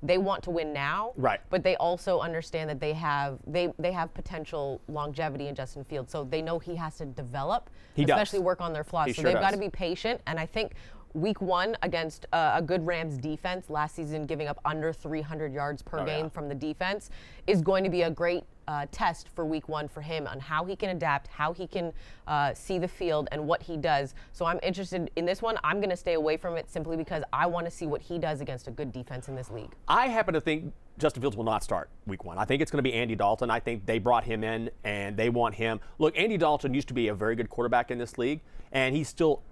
[0.00, 1.40] they want to win now, Right.
[1.50, 6.12] But they also understand that they have they they have potential longevity in Justin Fields,
[6.12, 8.14] so they know he has to develop, He does.
[8.14, 9.08] especially work on their flaws.
[9.08, 10.74] He so sure they've got to be patient, and I think
[11.14, 15.82] week one against uh, a good Rams defense last season, giving up under 300 yards
[15.82, 16.30] per Oh, game yeah.
[16.30, 17.10] from the defense,
[17.46, 20.64] is going to be a great uh, test for week one for him on how
[20.64, 21.90] he can adapt, how he can
[22.26, 24.14] uh, see the field, and what he does.
[24.32, 25.56] So I'm interested in this one.
[25.64, 28.18] I'm going to stay away from it simply because I want to see what he
[28.18, 29.72] does against a good defense in this league.
[29.88, 32.36] I happen to think Justin Fields will not start week one.
[32.36, 33.50] I think it's going to be Andy Dalton.
[33.50, 35.80] I think they brought him in and they want him.
[35.98, 38.40] Look, Andy Dalton used to be a very good quarterback in this league,
[38.72, 39.42] and he's still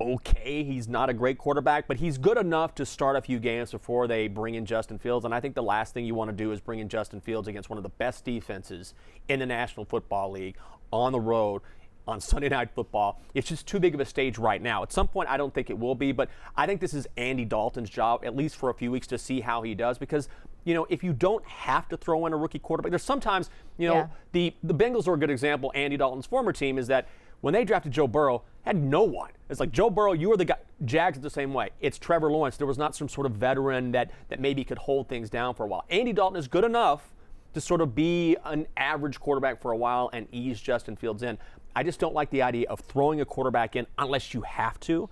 [0.00, 0.64] okay.
[0.64, 4.06] He's not a great quarterback, but he's good enough to start a few games before
[4.06, 5.24] they bring in Justin Fields.
[5.24, 7.48] And I think the last thing you want to do is bring in Justin Fields
[7.48, 8.94] against one of the best defenses
[9.28, 10.56] in the National Football League
[10.92, 11.62] on the road
[12.08, 13.20] on Sunday Night Football.
[13.34, 14.82] It's just too big of a stage right now.
[14.82, 17.44] At some point, I don't think it will be, but I think this is Andy
[17.44, 19.98] Dalton's job, at least for a few weeks, to see how he does.
[19.98, 20.28] Because
[20.64, 23.88] you know, if you don't have to throw in a rookie quarterback, there's sometimes you
[23.88, 24.06] know Yeah.
[24.32, 25.72] the the Bengals are a good example.
[25.74, 27.08] Andy Dalton's former team is that
[27.40, 29.30] when they drafted Joe Burrow, had no one.
[29.48, 30.56] It's like Joe Burrow, you are the guy.
[30.84, 31.70] Jags the same way.
[31.80, 32.56] It's Trevor Lawrence.
[32.56, 35.64] There was not some sort of veteran that that maybe could hold things down for
[35.64, 35.84] a while.
[35.90, 37.12] Andy Dalton is good enough
[37.52, 41.36] to sort of be an average quarterback for a while and ease Justin Fields in.
[41.74, 45.08] I just don't like the idea of throwing a quarterback in unless you have to.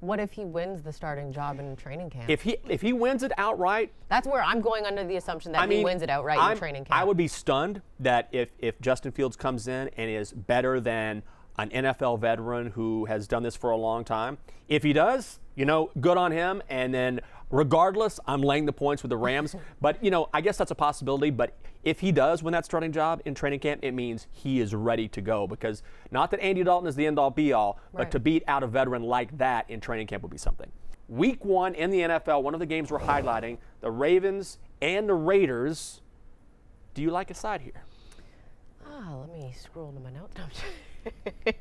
[0.00, 2.28] What if he wins the starting job in training camp?
[2.30, 5.60] If he if he wins it outright, That's where I'm going under the assumption that
[5.62, 7.00] I mean, he wins it outright I'm- in training camp.
[7.00, 11.22] I would be stunned that if if Justin Fields comes in and is better than
[11.58, 14.38] an NFL veteran who has done this for a long time.
[14.68, 16.62] If he does, you know, good on him.
[16.70, 19.56] And then, regardless, I'm laying the points with the Rams.
[19.80, 21.30] but you know, I guess that's a possibility.
[21.30, 24.74] But if he does win that starting job in training camp, it means he is
[24.74, 25.48] ready to go.
[25.48, 28.62] Because not that Andy Dalton is the end all be all, but to beat out
[28.62, 30.70] a veteran like that in training camp would be something.
[31.08, 35.14] Week one in the NFL, one of the games we're highlighting, the Ravens and the
[35.14, 36.02] Raiders.
[36.94, 37.82] Do you like a side here?
[38.86, 40.36] Ah, let me scroll to my notes.
[41.26, 41.56] No, I'm just-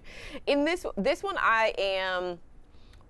[0.46, 2.40] In this this one, I am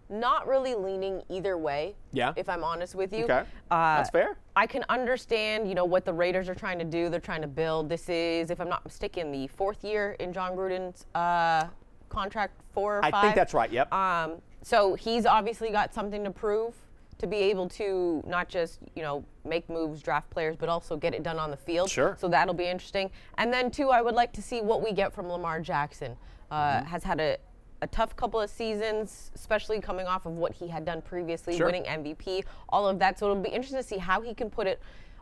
[0.09, 1.93] not really leaning either way.
[2.13, 2.31] Yeah?
[2.37, 3.25] If I'm honest with you.
[3.25, 3.43] Okay.
[3.69, 4.37] Uh, That's fair.
[4.55, 7.09] I can understand, you know, what the Raiders are trying to do.
[7.09, 7.89] They're trying to build.
[7.89, 11.67] This is, if I'm not mistaken, the fourth year in Jon Gruden's uh,
[12.09, 13.21] contract, four or I five.
[13.23, 13.69] think that's right.
[13.69, 13.91] Yep.
[13.93, 16.73] Um, so he's obviously got something to prove
[17.19, 21.13] to be able to not just you know make moves, draft players, but also get
[21.13, 21.89] it done on the field.
[21.89, 22.15] Sure.
[22.19, 23.09] So that'll be interesting.
[23.37, 26.15] And then two, I would like to see what we get from Lamar Jackson.
[26.51, 26.87] Uh, Mm-hmm.
[26.87, 27.37] Has had a
[27.81, 31.67] a tough couple of seasons, especially coming off of what he had done previously, Sure.
[31.67, 33.19] winning MVP, all of that.
[33.19, 34.81] So it'll be interesting to see how he can put it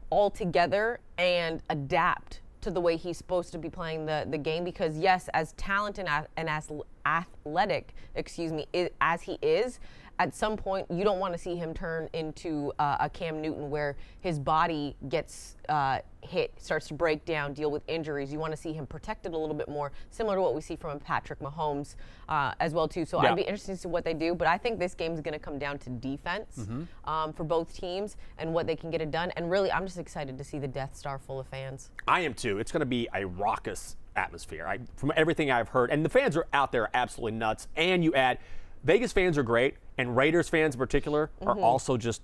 [0.09, 4.63] all together and adapt to the way he's supposed to be playing the, the game
[4.63, 6.71] because yes as talented and, as
[7.05, 8.65] athletic excuse me
[9.01, 9.79] as he is
[10.19, 13.69] at some point you don't want to see him turn into uh, a cam newton
[13.69, 18.51] where his body gets uh, hit starts to break down deal with injuries you want
[18.51, 21.39] to see him protected a little bit more similar to what we see from patrick
[21.39, 21.95] mahomes
[22.29, 23.31] uh, as well too so Yeah.
[23.31, 25.33] i'd be interested to see what they do but i think this game is going
[25.33, 27.09] to come down to defense Mm-hmm.
[27.09, 29.97] um, for both teams and what they can get it done and really i'm just
[29.99, 32.59] excited to see the death star full of fans I am too.
[32.59, 34.65] It's going to be a raucous atmosphere.
[34.67, 37.67] I, from everything I've heard, and the fans are out there absolutely nuts.
[37.75, 38.37] And you add,
[38.85, 41.63] Vegas fans are great, and Raiders fans in particular are mm-hmm.
[41.63, 42.21] also just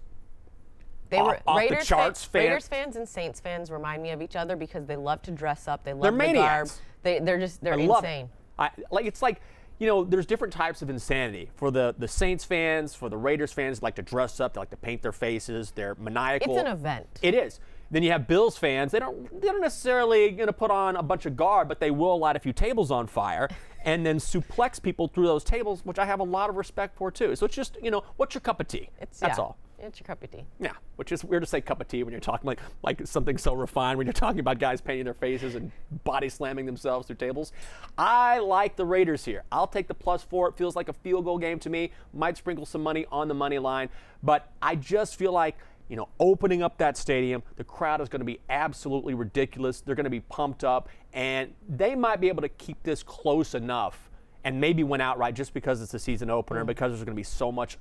[1.09, 4.03] They off- were off the Raiders, charts fan- fan- Raiders fans and Saints fans remind
[4.03, 5.83] me of each other because they love to dress up.
[5.83, 6.35] They love They're the garb.
[6.35, 6.81] maniacs.
[7.01, 8.25] They, they're just they're I insane.
[8.25, 8.31] it.
[8.59, 9.41] I, like it's like
[9.79, 11.49] you know, there's different types of insanity.
[11.55, 14.69] For the the Saints fans, for the Raiders fans, like to dress up, they like
[14.69, 15.71] to paint their faces.
[15.71, 16.55] They're maniacal.
[16.55, 17.07] It's an event.
[17.23, 17.59] It is.
[17.89, 18.91] Then you have Bills fans.
[18.91, 22.19] They don't they're not necessarily to put on a bunch of garb, but they will
[22.19, 23.49] light a few tables on fire
[23.83, 27.11] and then suplex people through those tables, which I have a lot of respect for
[27.11, 27.35] too.
[27.35, 28.89] So it's just you know, what's your cup of tea?
[28.99, 29.57] It's, That's yeah, all.
[29.83, 30.45] It's your cup of tea.
[30.59, 33.37] Yeah, which is weird to say cup of tea when you're talking like like something
[33.37, 35.71] so refined when you're talking about guys painting their faces and
[36.03, 37.51] body slamming themselves through tables.
[37.97, 39.43] I like the Raiders here.
[39.51, 40.49] I'll take the plus four.
[40.49, 41.91] It feels like a field goal game to me.
[42.13, 43.89] Might sprinkle some money on the money line,
[44.21, 45.57] but I just feel like
[45.91, 49.81] you know, opening up that stadium, the crowd is going to be absolutely ridiculous.
[49.81, 53.55] They're going to be pumped up, and they might be able to keep this close
[53.55, 54.09] enough
[54.45, 57.23] and maybe win outright just because it's a season opener, because there's going to be
[57.23, 57.77] so much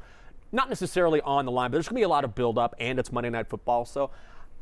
[0.50, 2.98] not necessarily on the line, but there's going to be a lot of build-up, and
[2.98, 3.84] it's Monday Night Football.
[3.84, 4.10] So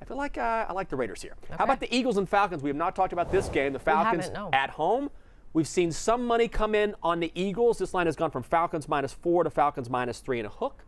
[0.03, 1.33] I feel like uh, I like the Raiders here.
[1.57, 2.63] How about the Eagles and Falcons?
[2.63, 3.73] We have not talked about this game.
[3.73, 4.51] The Falcons no.
[4.53, 5.09] at home.
[5.55, 7.79] We've seen some money come in on the Eagles.
[7.79, 10.85] This line has gone from Falcons minus four to Falcons minus three and a hook.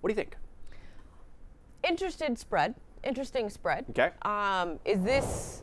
[0.00, 0.36] What do you think?
[1.86, 2.74] Interested spread.
[3.02, 3.84] Interesting spread.
[3.90, 4.10] Okay.
[4.22, 5.62] Um, is this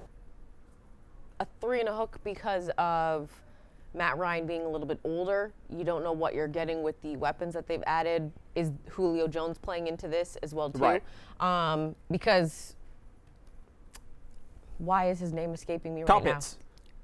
[1.40, 3.30] a three and a hook because of
[3.94, 5.52] Matt Ryan being a little bit older?
[5.70, 8.32] You don't know what you're getting with the weapons that they've added.
[8.56, 10.80] Is Julio Jones playing into this as well too?
[10.80, 11.04] Right.
[11.40, 12.76] Um, because
[14.78, 16.58] why is his name escaping me right Pitts.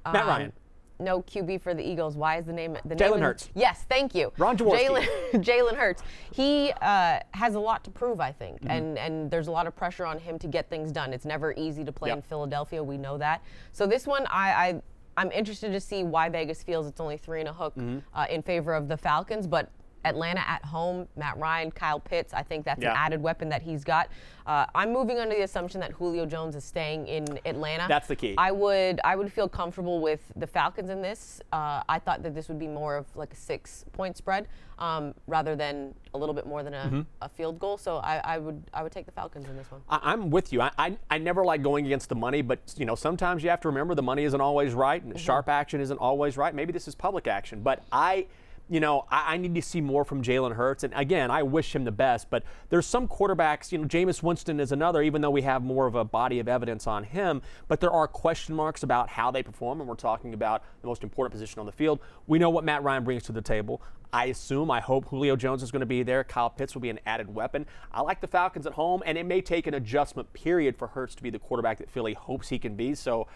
[0.05, 0.53] Matt Um, Ryan.
[0.99, 2.15] No QB for the Eagles.
[2.15, 3.49] Why is the name the Jalen name Hurts.
[3.55, 4.31] Yes, thank you.
[4.37, 4.87] Ron Jaworski.
[4.87, 5.07] Jalen
[5.43, 6.03] Jalen Hurts.
[6.31, 8.71] He uh, has a lot to prove, I think, Mm-hmm.
[8.71, 11.13] and and there's a lot of pressure on him to get things done.
[11.13, 12.83] It's never easy to play in Philadelphia.
[12.83, 13.43] We know that.
[13.71, 14.51] So this one, I.
[14.51, 14.81] I
[15.19, 17.99] I'm interested to see why Vegas feels it's only three and a hook Mm-hmm.
[18.13, 19.71] uh, in favor of the Falcons, but
[20.07, 22.33] Atlanta at home, Matt Ryan, Kyle Pitts.
[22.33, 22.91] I think that's Yeah.
[22.91, 24.09] an added weapon that he's got.
[24.45, 27.85] Uh, I'm moving under the assumption that Julio Jones is staying in Atlanta.
[27.87, 28.33] That's the key.
[28.37, 31.41] I would I would feel comfortable with the Falcons in this.
[31.51, 34.47] Uh, I thought that this would be more of like a six point spread
[34.79, 37.01] um, rather than a little bit more than a, Mm-hmm.
[37.21, 37.77] a field goal.
[37.77, 39.81] So I, I would I would take the Falcons in this one.
[39.89, 40.61] I, I'm with you.
[40.61, 43.59] I, I, I never like going against the money, but you know sometimes you have
[43.61, 46.55] to remember the money isn't always right, and sharp action isn't always right.
[46.55, 48.27] Maybe this is public action, but I,
[48.69, 50.83] you know, I, I need to see more from Jalen Hurts.
[50.83, 53.71] And again, I wish him the best, but there's some quarterbacks.
[53.71, 56.47] You know, Jameis Winston is another, even though we have more of a body of
[56.47, 57.41] evidence on him.
[57.67, 61.03] But there are question marks about how they perform, and we're talking about the most
[61.03, 61.99] important position on the field.
[62.27, 63.81] We know what Matt Ryan brings to the table.
[64.11, 66.23] I assume, I hope Julio Jones is going to be there.
[66.23, 67.65] Kyle Pitts will be an added weapon.
[67.91, 71.13] I like the Falcons at home, and it may take an adjustment period for Hurts
[71.15, 72.95] to be the quarterback that Philly hopes he can be.
[72.95, 73.27] So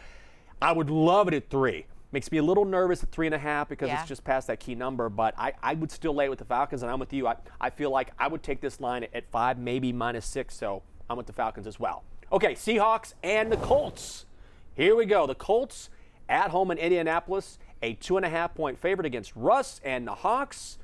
[0.61, 1.85] I would love it at three.
[2.13, 3.99] Makes me a little nervous at three and a half because Yeah.
[3.99, 6.45] it's just past that key number, but I, I would still lay it with the
[6.45, 7.25] Falcons, and I'm with you.
[7.27, 10.55] I, I feel like I would take this line at, at five, maybe minus six,
[10.55, 12.03] so I'm with the Falcons as well.
[12.31, 14.25] Okay, Seahawks and the Colts.
[14.73, 15.25] Here we go.
[15.25, 15.89] The Colts
[16.27, 20.15] at home in Indianapolis, a two and a half point favorite against Russ and the
[20.15, 20.77] Hawks.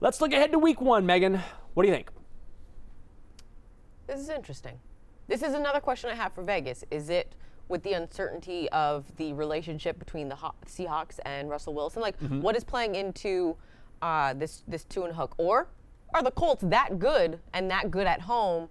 [0.00, 1.40] Let's look ahead to week one, Megan.
[1.74, 2.08] What do you think?
[4.06, 4.78] This is interesting.
[5.28, 6.84] This is another question I have for Vegas.
[6.90, 7.34] Is it
[7.70, 12.02] with the uncertainty of the relationship between the Haw- Seahawks and Russell Wilson?
[12.02, 12.42] Like, Mm-hmm.
[12.42, 13.56] what is playing into
[14.02, 15.34] uh, this this two and hook?
[15.38, 15.68] Or
[16.12, 18.68] are the Colts that good and that good at home,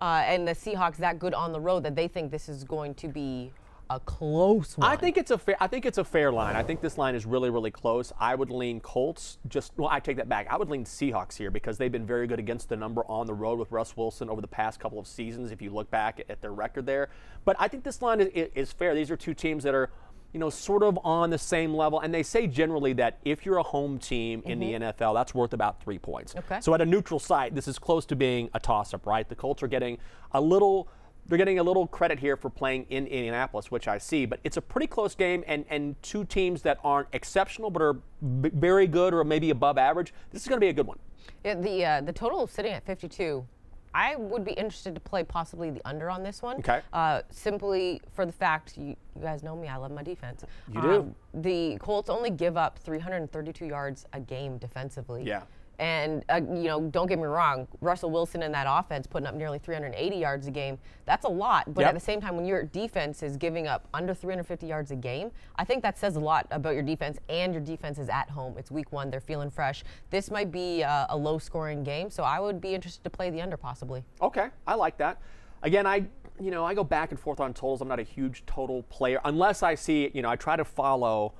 [0.00, 2.94] uh, and the Seahawks that good on the road that they think this is going
[2.96, 3.50] to be
[3.90, 4.88] a close one?
[4.88, 5.56] I think it's a fair.
[5.60, 6.56] I think it's a fair line.
[6.56, 8.12] I think this line is really, really close.
[8.18, 9.38] I would lean Colts.
[9.48, 10.46] Just well, I take that back.
[10.50, 13.34] I would lean Seahawks here because they've been very good against the number on the
[13.34, 15.50] road with Russ Wilson over the past couple of seasons.
[15.50, 17.08] If you look back at their record there,
[17.44, 18.94] but I think this line is, is fair.
[18.94, 19.90] These are two teams that are.
[20.34, 22.00] You know, sort of on the same level.
[22.00, 25.02] And they say generally that if you're a home team in the mm-hmm.
[25.02, 26.36] NFL, that's worth about three points.
[26.36, 26.60] Okay.
[26.60, 29.26] So at a neutral site, this is close to being a toss up, right?
[29.26, 29.96] The Colts are getting
[30.32, 30.86] a little
[31.28, 34.24] they're getting a little credit here for playing in Indianapolis, which I see.
[34.26, 37.92] But it's a pretty close game, and, and two teams that aren't exceptional but are
[37.94, 40.12] b- very good or maybe above average.
[40.30, 40.98] This is going to be a good one.
[41.44, 43.46] Yeah, the uh, the total is sitting at 52.
[43.94, 46.58] I would be interested to play possibly the under on this one.
[46.58, 46.82] Okay.
[46.92, 50.44] Uh, simply for the fact you, you guys know me, I love my defense.
[50.44, 51.14] Um, You do.
[51.40, 55.22] the Colts only give up 332 yards a game defensively.
[55.24, 55.42] Yeah.
[55.78, 59.34] And uh, you know, don't get me wrong, Russell Wilson in that offense putting up
[59.34, 60.78] nearly 380 yards a game.
[61.04, 61.72] That's a lot.
[61.72, 61.88] But Yep.
[61.90, 65.30] at the same time, when your defense is giving up under 350 yards a game,
[65.56, 67.18] I think that says a lot about your defense.
[67.28, 68.56] And your defense is at home.
[68.58, 69.10] It's week one.
[69.10, 69.84] They're feeling fresh.
[70.10, 73.40] This might be uh, a low-scoring game, so I would be interested to play the
[73.40, 74.02] under possibly.
[74.20, 75.20] Okay, I like that.
[75.62, 76.06] Again, I
[76.40, 77.80] you know I go back and forth on totals.
[77.80, 81.34] I'm not a huge total player unless I see you know I try to follow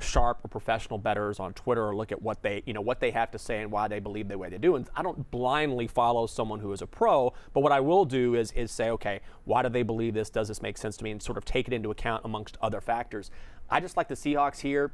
[0.00, 3.10] sharp or professional bettors on Twitter or look at what they you know what they
[3.10, 4.76] have to say and why they believe the way they do.
[4.76, 8.34] And I don't blindly follow someone who is a pro, but what I will do
[8.34, 10.30] is is say, okay, why do they believe this?
[10.30, 11.10] Does this make sense to me?
[11.10, 13.30] And sort of take it into account amongst other factors.
[13.70, 14.92] I just like the Seahawks here.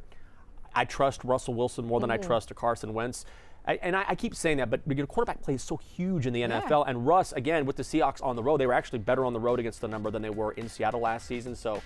[0.74, 2.26] I trust Russell Wilson more than I mm-hmm.
[2.26, 3.24] trust Carson Wentz.
[3.66, 6.34] I, and I, I, keep saying that, but your quarterback play is so huge in
[6.34, 6.84] the NFL.
[6.84, 6.90] Yeah.
[6.90, 9.40] And Russ, again, with the Seahawks on the road, they were actually better on the
[9.40, 11.54] road against the number than they were in Seattle last season.
[11.54, 11.80] So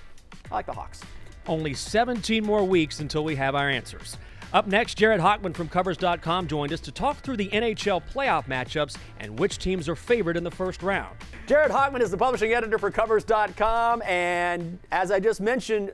[0.51, 1.03] I like the Hawks.
[1.49, 4.19] Only 17 more weeks until we have our answers.
[4.53, 8.97] Up next, Jared Hockman from Covers.com joined us to talk through the NHL playoff matchups
[9.19, 11.17] and which teams are favored in the first round.
[11.47, 14.03] Jared Hockman is the publishing editor for Covers.com.
[14.03, 15.93] And as I just mentioned,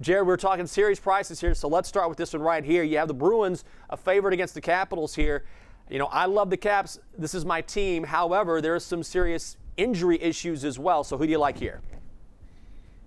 [0.00, 2.82] Jared, we're talking series prices here, so let's start with this one right here.
[2.82, 5.44] You have the Bruins, a favorite against the Capitals here.
[5.90, 6.98] You know, I love the Caps.
[7.16, 8.04] This is my team.
[8.04, 11.04] However, there are some serious injury issues as well.
[11.04, 11.80] So who do you like here?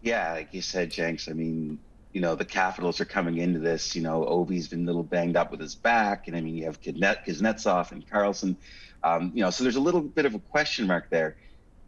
[0.04, 1.28] Yeah, like you said, Jenks.
[1.28, 1.80] I mean,
[2.16, 3.94] you know, the Capitals are coming into this.
[3.94, 6.64] You know, Ovi's been a little banged up with his back, and I mean, you
[6.64, 8.58] have Kuznetsov and Carlson.
[9.04, 11.36] Um, you know, so there's a little bit of a question mark there,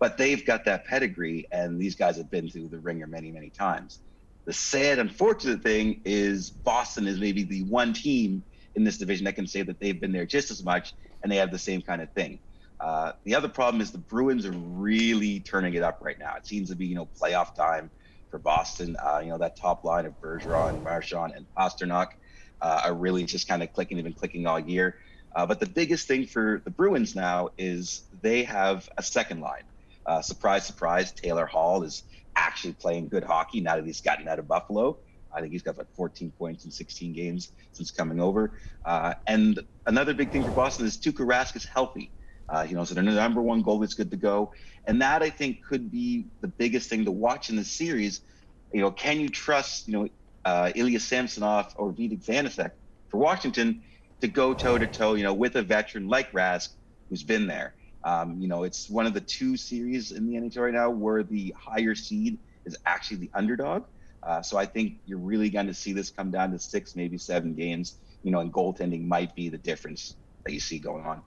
[0.01, 3.49] but they've got that pedigree, and these guys have been through the ringer many, many
[3.49, 4.01] times.
[4.45, 8.43] The sad, unfortunate thing is Boston is maybe the one team
[8.75, 11.37] in this division that can say that they've been there just as much, and they
[11.37, 12.41] have the same kind of thing.
[12.81, 16.35] Uh, the other problem is the Bruins are really turning it up right now.
[16.35, 17.89] It seems to be, you know, playoff time
[18.37, 18.95] for Boston.
[19.03, 22.07] Uh, you know, that top line of Bergeron, Marchand, and Pastrnak
[22.61, 23.97] uh, are really just kind of clicking.
[23.97, 24.95] They've been clicking all year.
[25.35, 29.63] Uh, but the biggest thing for the Bruins now is they have a second line.
[30.05, 32.03] Uh, surprise, surprise, Taylor Hall is
[32.35, 34.99] actually playing good hockey now that he's gotten out of Buffalo.
[35.35, 38.57] I think he's got like 14 points in 16 games since coming over.
[38.85, 42.11] Uh, and another big thing for Boston is Tuukka Rask is healthy.
[42.49, 44.53] Uh, you know, so their number one goal is good to go,
[44.85, 48.21] and that I think could be the biggest thing to watch in the series.
[48.73, 50.09] You know, can you trust you know
[50.45, 52.71] uh, Ilya Samsonov or Vitek Vanecek
[53.09, 53.81] for Washington
[54.21, 56.69] to go toe to toe, you know, with a veteran like Rask
[57.09, 57.75] who's been there?
[58.03, 61.23] Um, you know, it's one of the two series in the NHL right now where
[61.23, 63.83] the higher seed is actually the underdog.
[64.23, 67.17] Uh, so I think you're really going to see this come down to six, maybe
[67.17, 67.97] seven games.
[68.23, 71.21] You know, and goaltending might be the difference that you see going on.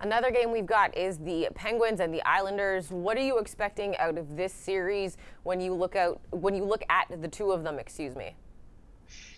[0.00, 2.90] Another game we've got is the Penguins and the Islanders.
[2.90, 6.82] What are you expecting out of this series when you look out when you look
[6.90, 8.34] at the two of them, excuse me?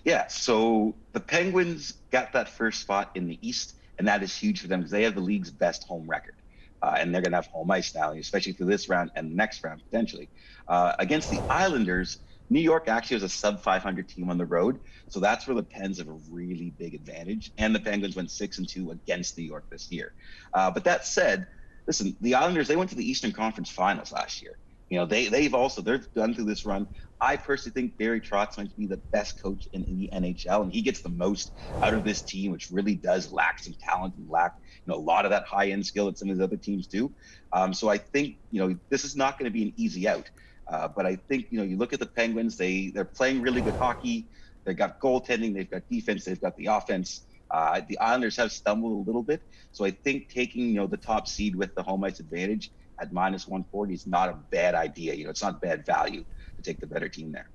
[0.04, 4.60] Yeah, so the Penguins got that first spot in the East, and that is huge
[4.60, 6.34] for them because they have the league's best home record.
[6.82, 9.34] Uh, and they're going to have home ice now, especially through this round and the
[9.34, 10.28] next round potentially.
[10.66, 12.18] Uh, against the Islanders,
[12.50, 15.62] New York actually has a sub 500 team on the road, so that's where the
[15.62, 17.52] Pens have a really big advantage.
[17.58, 20.12] And the Penguins went six and two against New York this year.
[20.54, 21.46] Uh, but that said,
[21.86, 24.58] listen, the Islanders they went to the Eastern Conference Finals last year.
[24.88, 26.88] You know, they they've also they've done through this run.
[27.20, 30.72] I personally think Barry Trotz might be the best coach in, in, the NHL, and
[30.72, 34.28] he gets the most out of this team, which really does lack some talent and
[34.30, 34.54] lack
[34.86, 36.86] you know a lot of that high end skill that some of these other teams
[36.86, 37.12] do.
[37.52, 40.30] Um, so I think you know this is not going to be an easy out.
[40.68, 43.60] Uh, but I think you know you look at the Penguins; they they're playing really
[43.60, 44.26] good hockey.
[44.64, 47.22] They've got goaltending, they've got defense, they've got the offense.
[47.50, 49.40] Uh, the Islanders have stumbled a little bit,
[49.72, 53.12] so I think taking you know the top seed with the home ice advantage at
[53.12, 55.14] minus 140 is not a bad idea.
[55.14, 56.24] You know, it's not bad value
[56.56, 57.48] to take the better team there.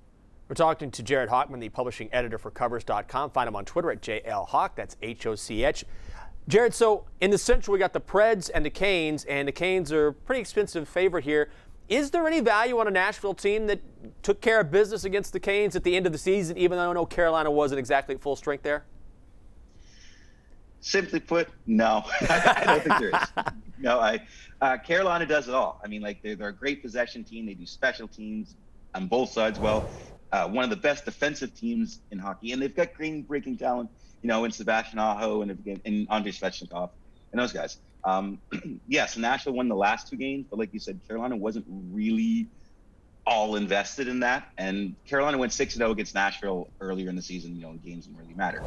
[0.48, 3.32] We're talking to Jared Hochman, the publishing editor for Covers.com.
[3.32, 4.72] Find him on Twitter at JLHawk.
[4.76, 5.86] That's H O C H.
[6.48, 9.94] Jared, so in the Central, we got the Preds and the Canes, and the Canes
[9.94, 11.50] are pretty expensive favorite here.
[11.90, 13.82] Is there any value on a Nashville team that
[14.24, 16.90] took care of business against the Canes at the end of the season, even though
[16.90, 18.86] I know Carolina wasn't exactly at full strength there?
[20.80, 22.04] Simply put, no.
[22.30, 23.54] I don't think there is.
[23.80, 24.22] No, I
[24.62, 25.82] uh, Carolina does it all.
[25.84, 27.46] I mean, like they're, they're a great possession team.
[27.46, 28.56] They do special teams
[28.96, 29.90] on both sides well.
[30.32, 33.90] Uh, one of the best defensive teams in hockey, and they've got green breaking talent.
[34.22, 36.92] You know, in Sebastian Aho and, and Andrei Svechnikov
[37.34, 37.78] and those guys.
[38.06, 38.42] Um,
[38.88, 42.50] yes, Nashville won the last two games, but like you said, Carolina wasn't really
[43.26, 44.48] all invested in that.
[44.58, 48.16] And Carolina went 6 0 against Nashville earlier in the season, you know, games that
[48.16, 48.66] really matter.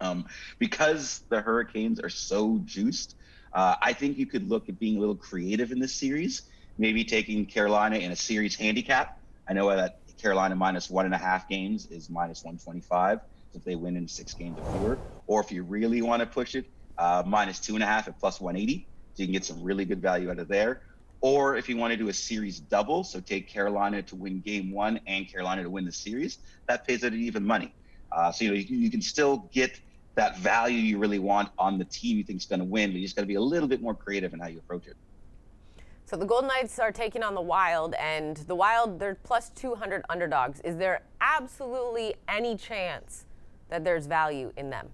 [0.00, 0.26] Um,
[0.58, 3.14] because the Hurricanes are so juiced,
[3.54, 6.42] uh, I think you could look at being a little creative in this series,
[6.76, 9.08] maybe taking Carolina in a series handicap.
[9.48, 13.20] I know that Carolina minus one and a half games is minus 125
[13.54, 15.00] if they win in six games or fewer.
[15.26, 16.66] Or if you really want to push it,
[16.98, 18.86] uh, minus two and a half at plus 180.
[19.14, 20.82] So you can get some really good value out of there.
[21.20, 24.70] Or if you want to do a series double, so take Carolina to win game
[24.70, 27.74] one and Carolina to win the series, that pays out even money.
[28.12, 29.80] Uh, so you know you, you, can still get
[30.14, 32.96] that value you really want on the team you think is going to win, but
[32.96, 34.96] you just got to be a little bit more creative in how you approach it.
[36.04, 40.04] So the Golden Knights are taking on the Wild, and the Wild they're plus 200
[40.08, 40.60] underdogs.
[40.60, 43.24] Is there absolutely any chance
[43.70, 44.90] that there's value in them?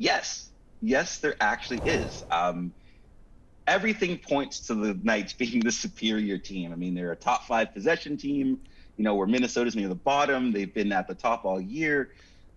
[0.00, 2.24] Yes, yes, there actually is.
[2.32, 2.74] Um,
[3.66, 6.72] everything points to the Knights being the superior team.
[6.72, 8.58] I mean, they're a top five possession team.
[8.96, 10.52] You know, where Minnesota's near the bottom.
[10.52, 12.10] They've been at the top all year.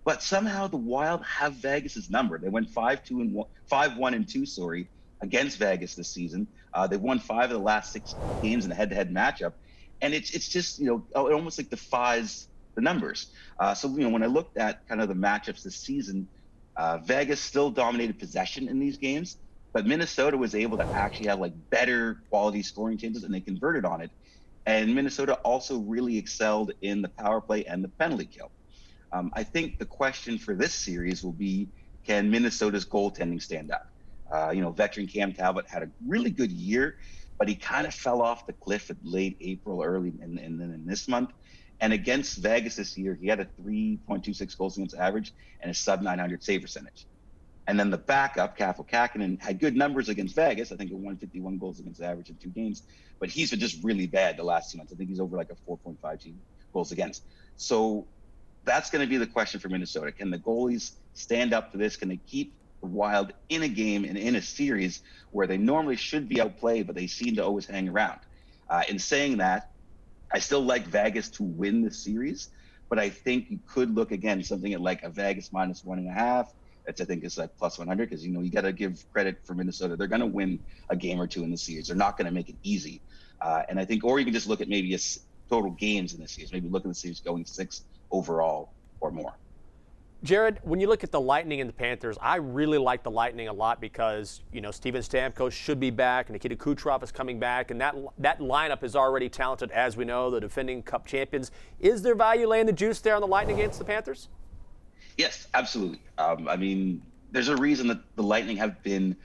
[0.06, 2.40] but somehow the Wild have Vegas's number.
[2.40, 4.90] They went five two and one, five one and two, sorry,
[5.24, 6.48] against Vegas this season.
[6.74, 9.54] Uh, they've won five of the last six games in a head-to-head matchup,
[10.02, 13.32] and it's it's just you know it almost like defies the numbers.
[13.60, 16.30] Uh, so you know when I looked at kind of the matchups this season,
[16.76, 19.38] uh, Vegas still dominated possession in these games,
[19.74, 23.86] but Minnesota was able to actually have like better quality scoring chances, and they converted
[23.86, 24.12] on it.
[24.66, 28.52] And Minnesota also really excelled in the power play and the penalty kill.
[29.12, 31.70] Um, I think the question for this series will be
[32.06, 33.84] can Minnesota's goaltending stand up?
[34.32, 36.96] Uh, you know, veteran Cam Talbot had a really good year,
[37.38, 40.62] but he kind of fell off the cliff at late April, early, and then in,
[40.62, 41.32] in this month.
[41.84, 46.02] And against Vegas this year, he had a 3.26 goals against average and a sub
[46.02, 47.08] 900 save percentage.
[47.68, 50.72] And then the backup, Kaapo Kähkönen, had good numbers against Vegas.
[50.72, 52.84] I think at 151 goals against average in two games,
[53.20, 54.94] but he's been just really bad the last two months.
[54.94, 56.34] I think he's over like a 4.5
[56.72, 57.24] goals against.
[57.58, 58.08] So
[58.64, 60.14] that's going to be the question for Minnesota.
[60.14, 61.98] Can the goalies stand up to this?
[61.98, 65.98] Can they keep the Wild in a game and in a series where they normally
[65.98, 68.22] should be outplayed, but they seem to always hang around?
[68.70, 69.73] Uh, in saying that,
[70.34, 72.50] I still like Vegas to win the series,
[72.90, 76.10] but I think you could look again something at like a Vegas minus one and
[76.10, 76.52] a half.
[76.86, 79.38] That's I think is like plus 100 because you know you got to give credit
[79.46, 79.96] for Minnesota.
[79.96, 80.60] They're going to win
[80.90, 81.88] a game or two in the series.
[81.88, 83.02] They're not going to make it easy.
[83.42, 85.00] Uh, and I think, or you can just look at maybe a
[85.50, 86.52] total games in the series.
[86.52, 89.34] Maybe look at the series going six overall or more.
[90.24, 93.50] Jared, when you look at the Lightning and the Panthers, I really like the Lightning
[93.50, 97.40] a lot because you know Steven Stamkos should be back, and Nikita Kucherov is coming
[97.40, 101.52] back, and that that lineup is already talented, as we know, the defending Cup champions.
[101.82, 104.30] Is there value laying the juice there on the Lightning against the Panthers?
[105.18, 106.02] Yes, absolutely.
[106.18, 107.02] Um, I mean,
[107.32, 109.18] there's a reason that the Lightning have been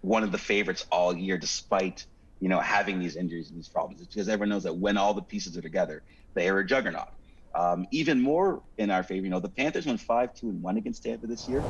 [0.00, 2.06] one of the favorites all year, despite
[2.40, 4.00] you know having these injuries and these problems.
[4.00, 7.08] It's because everyone knows that when all the pieces are together, they are a juggernaut.
[7.58, 10.76] Um, even more in our favor, you know, the Panthers went five, two, and one
[10.76, 11.68] against Tampa this year.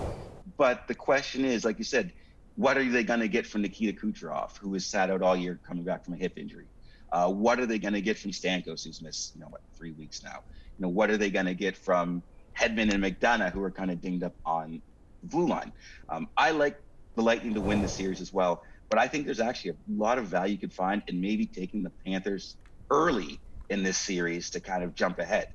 [0.59, 2.13] But the question is, like you said,
[2.57, 5.59] what are they going to get from Nikita Kucherov, who has sat out all year
[5.67, 6.69] coming back from a hip injury?
[7.11, 9.93] Uh, what are they going to get from Stamkos, who's missed, you know, what, three
[9.93, 10.41] weeks now?
[10.77, 12.23] You know, what are they going to get from
[12.61, 14.83] Hedman and McDonagh, who are kind of dinged up on
[15.23, 15.73] blue line?
[16.11, 16.77] Um, I like
[17.17, 20.19] the Lightning to win the series as well, but I think there's actually a lot
[20.19, 22.57] of value you could find in maybe taking the Panthers
[22.91, 25.47] early in this series to kind of jump ahead.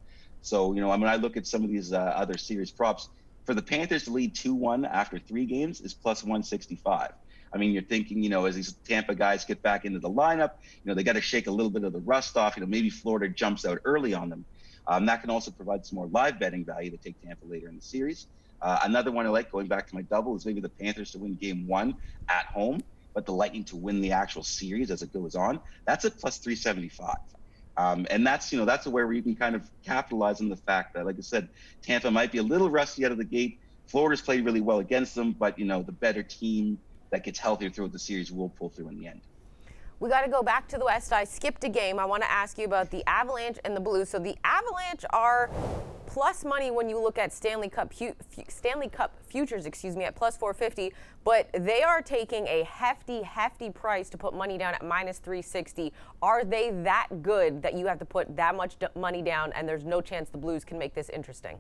[0.43, 3.09] So, you know, I mean I look at some of these uh, other series props,
[3.45, 7.11] for the Panthers to lead 2 1 after three games is plus 165.
[7.53, 10.51] I mean, you're thinking, you know, as these Tampa guys get back into the lineup,
[10.83, 12.57] you know, they got to shake a little bit of the rust off.
[12.57, 14.45] You know, maybe Florida jumps out early on them.
[14.87, 17.75] Um, that can also provide some more live betting value to take Tampa later in
[17.75, 18.27] the series.
[18.61, 21.19] Uh, another one I like, going back to my double, is maybe the Panthers to
[21.19, 21.95] win game one
[22.29, 22.81] at home,
[23.13, 25.59] but the Lightning to win the actual series as it goes on.
[25.85, 27.15] That's at plus 375.
[27.77, 30.89] Um, and that's you know that's where we can kind of capitalize on the fact
[30.95, 31.49] that, like I said,
[31.83, 33.57] Tampa might be a little rusty out of the gate.
[33.87, 36.79] Florida's played really well against them, but you know the better team
[37.11, 39.21] that gets healthier throughout the series will pull through in the end.
[39.99, 41.13] We got to go back to the West.
[41.13, 41.99] I skipped a game.
[41.99, 44.09] I want to ask you about the Avalanche and the Blues.
[44.09, 45.49] So the Avalanche are
[46.13, 47.91] plus money when you look at Stanley Cup
[48.47, 53.71] Stanley Cup futures, excuse me, at plus 450, but they are taking a hefty, hefty
[53.71, 55.91] price to put money down at minus 360.
[56.21, 59.85] Are they that good that you have to put that much money down, and there's
[59.85, 61.57] no chance the Blues can make this interesting?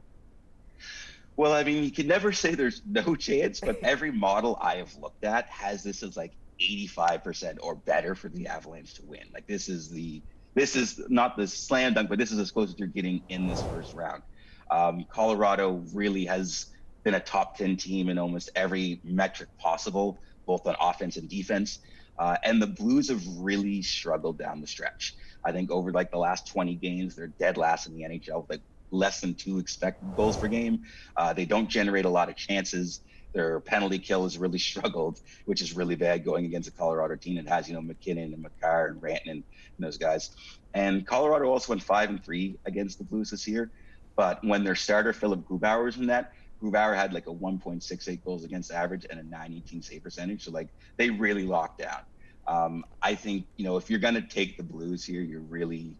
[1.35, 4.95] Well, I mean, you can never say there's no chance, but every model I have
[4.97, 9.23] looked at has this as like 85% or better for the Avalanche to win.
[9.33, 10.23] Like this is the
[10.55, 13.47] this is not the slam dunk, but this is as close as you're getting in
[13.47, 14.21] this first round.
[14.69, 16.67] Um, Colorado really has
[17.03, 21.79] been a top 10 team in almost every metric possible, both on offense and defense.
[22.19, 25.15] Uh, and the Blues have really struggled down the stretch.
[25.43, 28.49] I think over like the last 20 games, they're dead last in the NHL, with
[28.49, 30.81] like less than two expected goals per game.
[31.17, 33.01] Uh, they don't generate a lot of chances.
[33.33, 37.35] Their penalty kill has really struggled, which is really bad going against a Colorado team
[37.35, 39.43] that has, you know, MacKinnon and Makar and Rantanen and
[39.79, 40.29] those guys.
[40.73, 43.71] And Colorado also went five and three against the Blues this year.
[44.15, 46.31] But when their starter, Philipp Grubauer, was in that,
[46.61, 50.43] Grubauer had like a 1.68 goals against average and a 918 save percentage.
[50.43, 51.99] So, like, they really locked down.
[52.47, 55.97] Um, I think, you know, if you're going to take the Blues here, you're really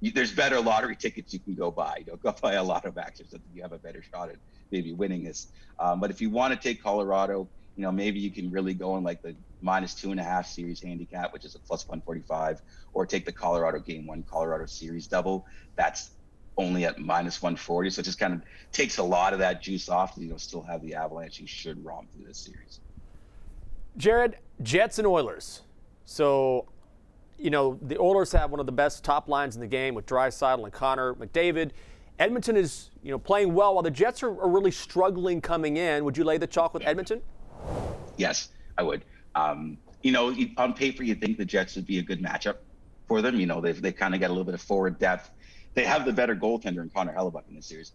[0.00, 1.96] you, there's better lottery tickets you can go buy.
[1.98, 4.30] You know, go buy a lot of actions so that you have a better shot
[4.30, 4.36] at
[4.70, 5.48] maybe winning this.
[5.78, 8.96] Um, but if you want to take Colorado, you know, maybe you can really go
[8.96, 12.60] in like the minus two and a half series handicap, which is a plus 145,
[12.92, 15.46] or take the Colorado game one Colorado series double.
[15.76, 16.10] That's
[16.56, 17.90] only at minus 140.
[17.90, 18.42] So it just kind of
[18.72, 20.14] takes a lot of that juice off.
[20.16, 21.40] You know, still have the Avalanche.
[21.40, 22.80] You should romp through this series.
[23.96, 25.62] Jared, Jets and Oilers.
[26.04, 26.66] So
[27.40, 30.06] you know, the Oilers have one of the best top lines in the game with
[30.06, 31.70] Draisaitl and Connor McDavid.
[32.20, 36.04] Edmonton is you know playing well while the Jets are, are really struggling coming in.
[36.04, 37.22] Would you lay the chalk with Edmonton?
[38.18, 39.04] Yes, I would.
[39.34, 42.56] Um, you know, on paper, you think the Jets would be a good matchup
[43.08, 43.40] for them.
[43.40, 45.30] You know, they've they kind of got a little bit of forward depth.
[45.72, 47.92] They have the better goaltender in Connor Hellebuyck in this series.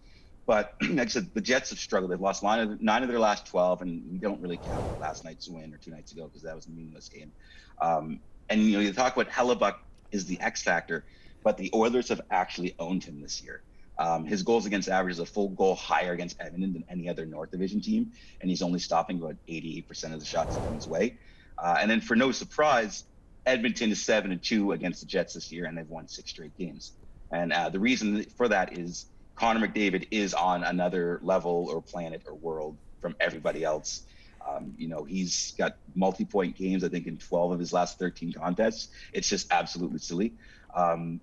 [0.47, 2.11] But like I said, the Jets have struggled.
[2.11, 5.23] They've lost nine of, nine of their last 12, and we don't really count last
[5.23, 7.31] night's win or two nights ago because that was a meaningless game.
[7.79, 8.19] Um,
[8.49, 9.75] and, you know, you talk about Hellebuyck
[10.11, 11.03] is the X factor,
[11.43, 13.61] but the Oilers have actually owned him this year.
[13.97, 17.25] Um, his goals against average is a full goal higher against Edmonton than any other
[17.25, 21.17] North Division team, and he's only stopping about 88% of the shots come his way.
[21.57, 23.05] Uh, and then, for no surprise,
[23.45, 26.57] Edmonton is seven and two against the Jets this year, and they've won six straight
[26.57, 26.93] games.
[27.31, 32.23] And uh, the reason for that is Connor McDavid is on another level or planet
[32.25, 34.03] or world from everybody else.
[34.47, 36.83] Um, you know, he's got multi-point games.
[36.83, 38.89] I think in 12 of his last 13 contests.
[39.13, 40.33] It's just absolutely silly.
[40.75, 41.19] Um,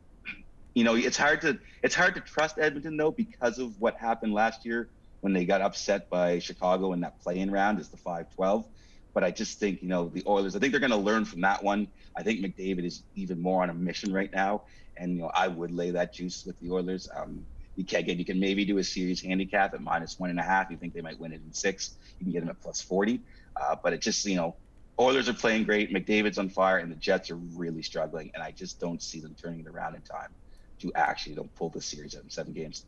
[0.75, 4.33] you know, it's hard to it's hard to trust Edmonton though because of what happened
[4.33, 4.89] last year
[5.21, 8.65] when they got upset by Chicago in that play-in round as the 5-12.
[9.15, 10.57] But I just think you know the Oilers.
[10.57, 11.89] I think they're going to learn from that one.
[12.17, 14.63] I think McDavid is even more on a mission right now,
[14.97, 17.11] and you know I would lay that juice with the Oilers.
[17.15, 17.45] Um,
[17.77, 20.43] you can again, you can maybe do a series handicap at minus one and a
[20.43, 20.71] half.
[20.71, 21.95] You think they might win it in six.
[22.19, 23.21] You can get them at plus forty.
[23.55, 24.57] Uh, but it just you know,
[24.99, 25.93] Oilers are playing great.
[25.93, 28.31] McDavid's on fire, and the Jets are really struggling.
[28.33, 30.31] And I just don't see them turning it around in time
[30.83, 32.85] to actually don't pull the series out in seven games.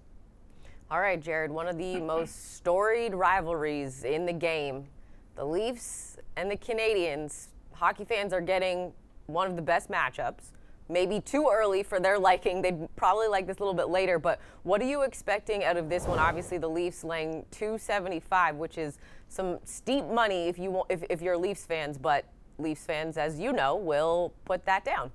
[0.90, 1.50] All right, Jared.
[1.50, 4.86] One of the most storied rivalries in the game,
[5.36, 7.48] the Leafs and the Canadiens.
[7.72, 8.92] Hockey fans are getting
[9.26, 10.52] one of the best matchups
[10.88, 12.60] maybe too early for their liking.
[12.60, 14.18] They'd probably like this a little bit later.
[14.18, 16.18] But what are you expecting out of this one?
[16.18, 21.22] Obviously, the Leafs laying 275, which is some steep money if you want, if, if
[21.22, 21.98] you're Leafs fans.
[21.98, 22.26] But
[22.58, 25.10] Leafs fans, as you know, will put that down.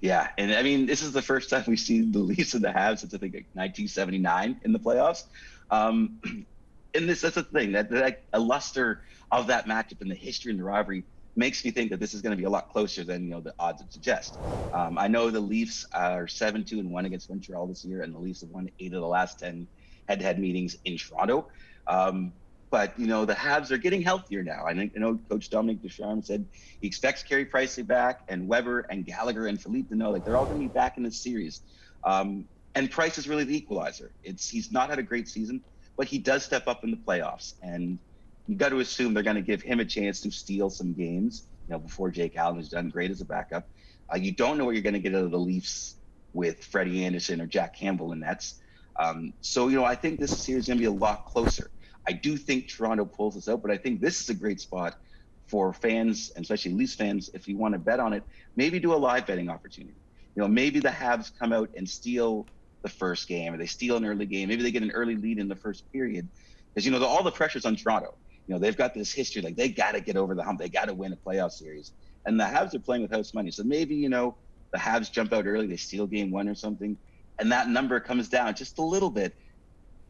[0.00, 2.68] Yeah, and I mean, this is the first time we've seen the Leafs and the
[2.70, 5.22] Habs since I think 1979 in the playoffs.
[5.70, 6.20] Um,
[6.94, 10.50] and this that's the thing that, that a luster of that matchup and the history
[10.50, 11.04] and the rivalry
[11.36, 13.40] makes me think that this is going to be a lot closer than you know
[13.40, 14.38] the odds would suggest.
[14.72, 18.14] Um, I know the Leafs are seven two and one against Montreal this year, and
[18.14, 19.68] the Leafs have won eight of the last ten
[20.08, 21.48] head-to-head meetings in Toronto.
[21.86, 22.39] Um,
[22.70, 24.64] but you know the Habs are getting healthier now.
[24.66, 26.46] I think you know Coach Dominic Ducharme said
[26.80, 30.46] he expects Carey Price back, and Weber and Gallagher and Philippe Danault like they're all
[30.46, 31.62] going to be back in this series.
[32.04, 34.12] Um, and Price is really the equalizer.
[34.22, 35.62] It's he's not had a great season,
[35.96, 37.98] but he does step up in the playoffs and
[38.46, 41.46] you got to assume they're going to give him a chance to steal some games.
[41.68, 43.68] You know, before Jake Allen has done great as a backup.
[44.12, 45.94] Uh, you don't know what you're going to get out of the Leafs
[46.32, 48.60] with Freddie Andersen or Jack Campbell in nets.
[48.98, 51.70] Um, so you know, I think this series is going to be a lot closer.
[52.06, 54.98] I do think Toronto pulls this out, but I think this is a great spot
[55.46, 58.22] for fans, and especially Leafs fans, if you want to bet on it,
[58.56, 60.00] maybe do a live betting opportunity.
[60.34, 62.46] You know, maybe the Habs come out and steal
[62.82, 64.48] the first game, or they steal an early game.
[64.48, 66.28] Maybe they get an early lead in the first period,
[66.72, 68.14] because you know the, all the pressure's on Toronto
[68.50, 69.42] you know, they've got this history.
[69.42, 70.58] Like they got to get over the hump.
[70.58, 71.92] They got to win a playoff series.
[72.26, 73.52] And the Habs are playing with house money.
[73.52, 74.36] So maybe, you know,
[74.72, 76.96] the Habs jump out early, they steal game one or something,
[77.38, 79.36] and that number comes down just a little bit.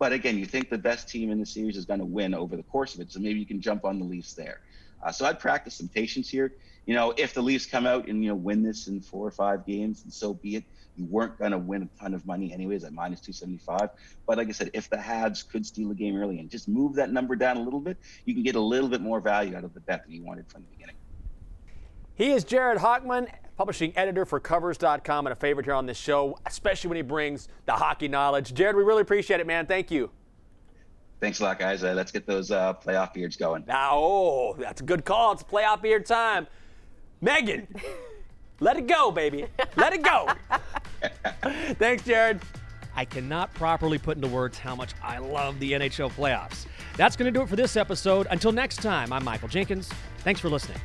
[0.00, 2.56] But again, you think the best team in the series is going to win over
[2.56, 3.12] the course of it.
[3.12, 4.58] So maybe you can jump on the Leafs there.
[5.04, 6.52] Uh, so I'd practice some patience here.
[6.86, 9.30] You know, if the Leafs come out and, you know, win this in four or
[9.30, 10.64] five games, and so be it.
[10.96, 13.90] You weren't going to win a ton of money anyways at minus 275.
[14.26, 16.94] But like I said, if the Habs could steal a game early and just move
[16.96, 19.64] that number down a little bit, you can get a little bit more value out
[19.64, 20.96] of the bet than you wanted from the beginning.
[22.20, 26.38] He is Jared Hochman, publishing editor for Covers.com, and a favorite here on this show,
[26.44, 28.52] especially when he brings the hockey knowledge.
[28.52, 29.64] Jared, we really appreciate it, man.
[29.64, 30.10] Thank you.
[31.18, 31.82] Thanks a lot, guys.
[31.82, 33.64] Uh, let's get those uh, playoff beards going.
[33.66, 35.32] Now, oh, that's a good call.
[35.32, 36.46] It's playoff beard time.
[37.22, 37.66] Megan,
[38.60, 39.46] let it go, baby.
[39.76, 40.28] Let it go.
[41.78, 42.42] Thanks, Jared.
[42.94, 46.66] I cannot properly put into words how much I love the NHL playoffs.
[46.98, 48.26] That's going to do it for this episode.
[48.30, 49.88] Until next time, I'm Michael Jenkins.
[50.18, 50.80] Thanks for listening.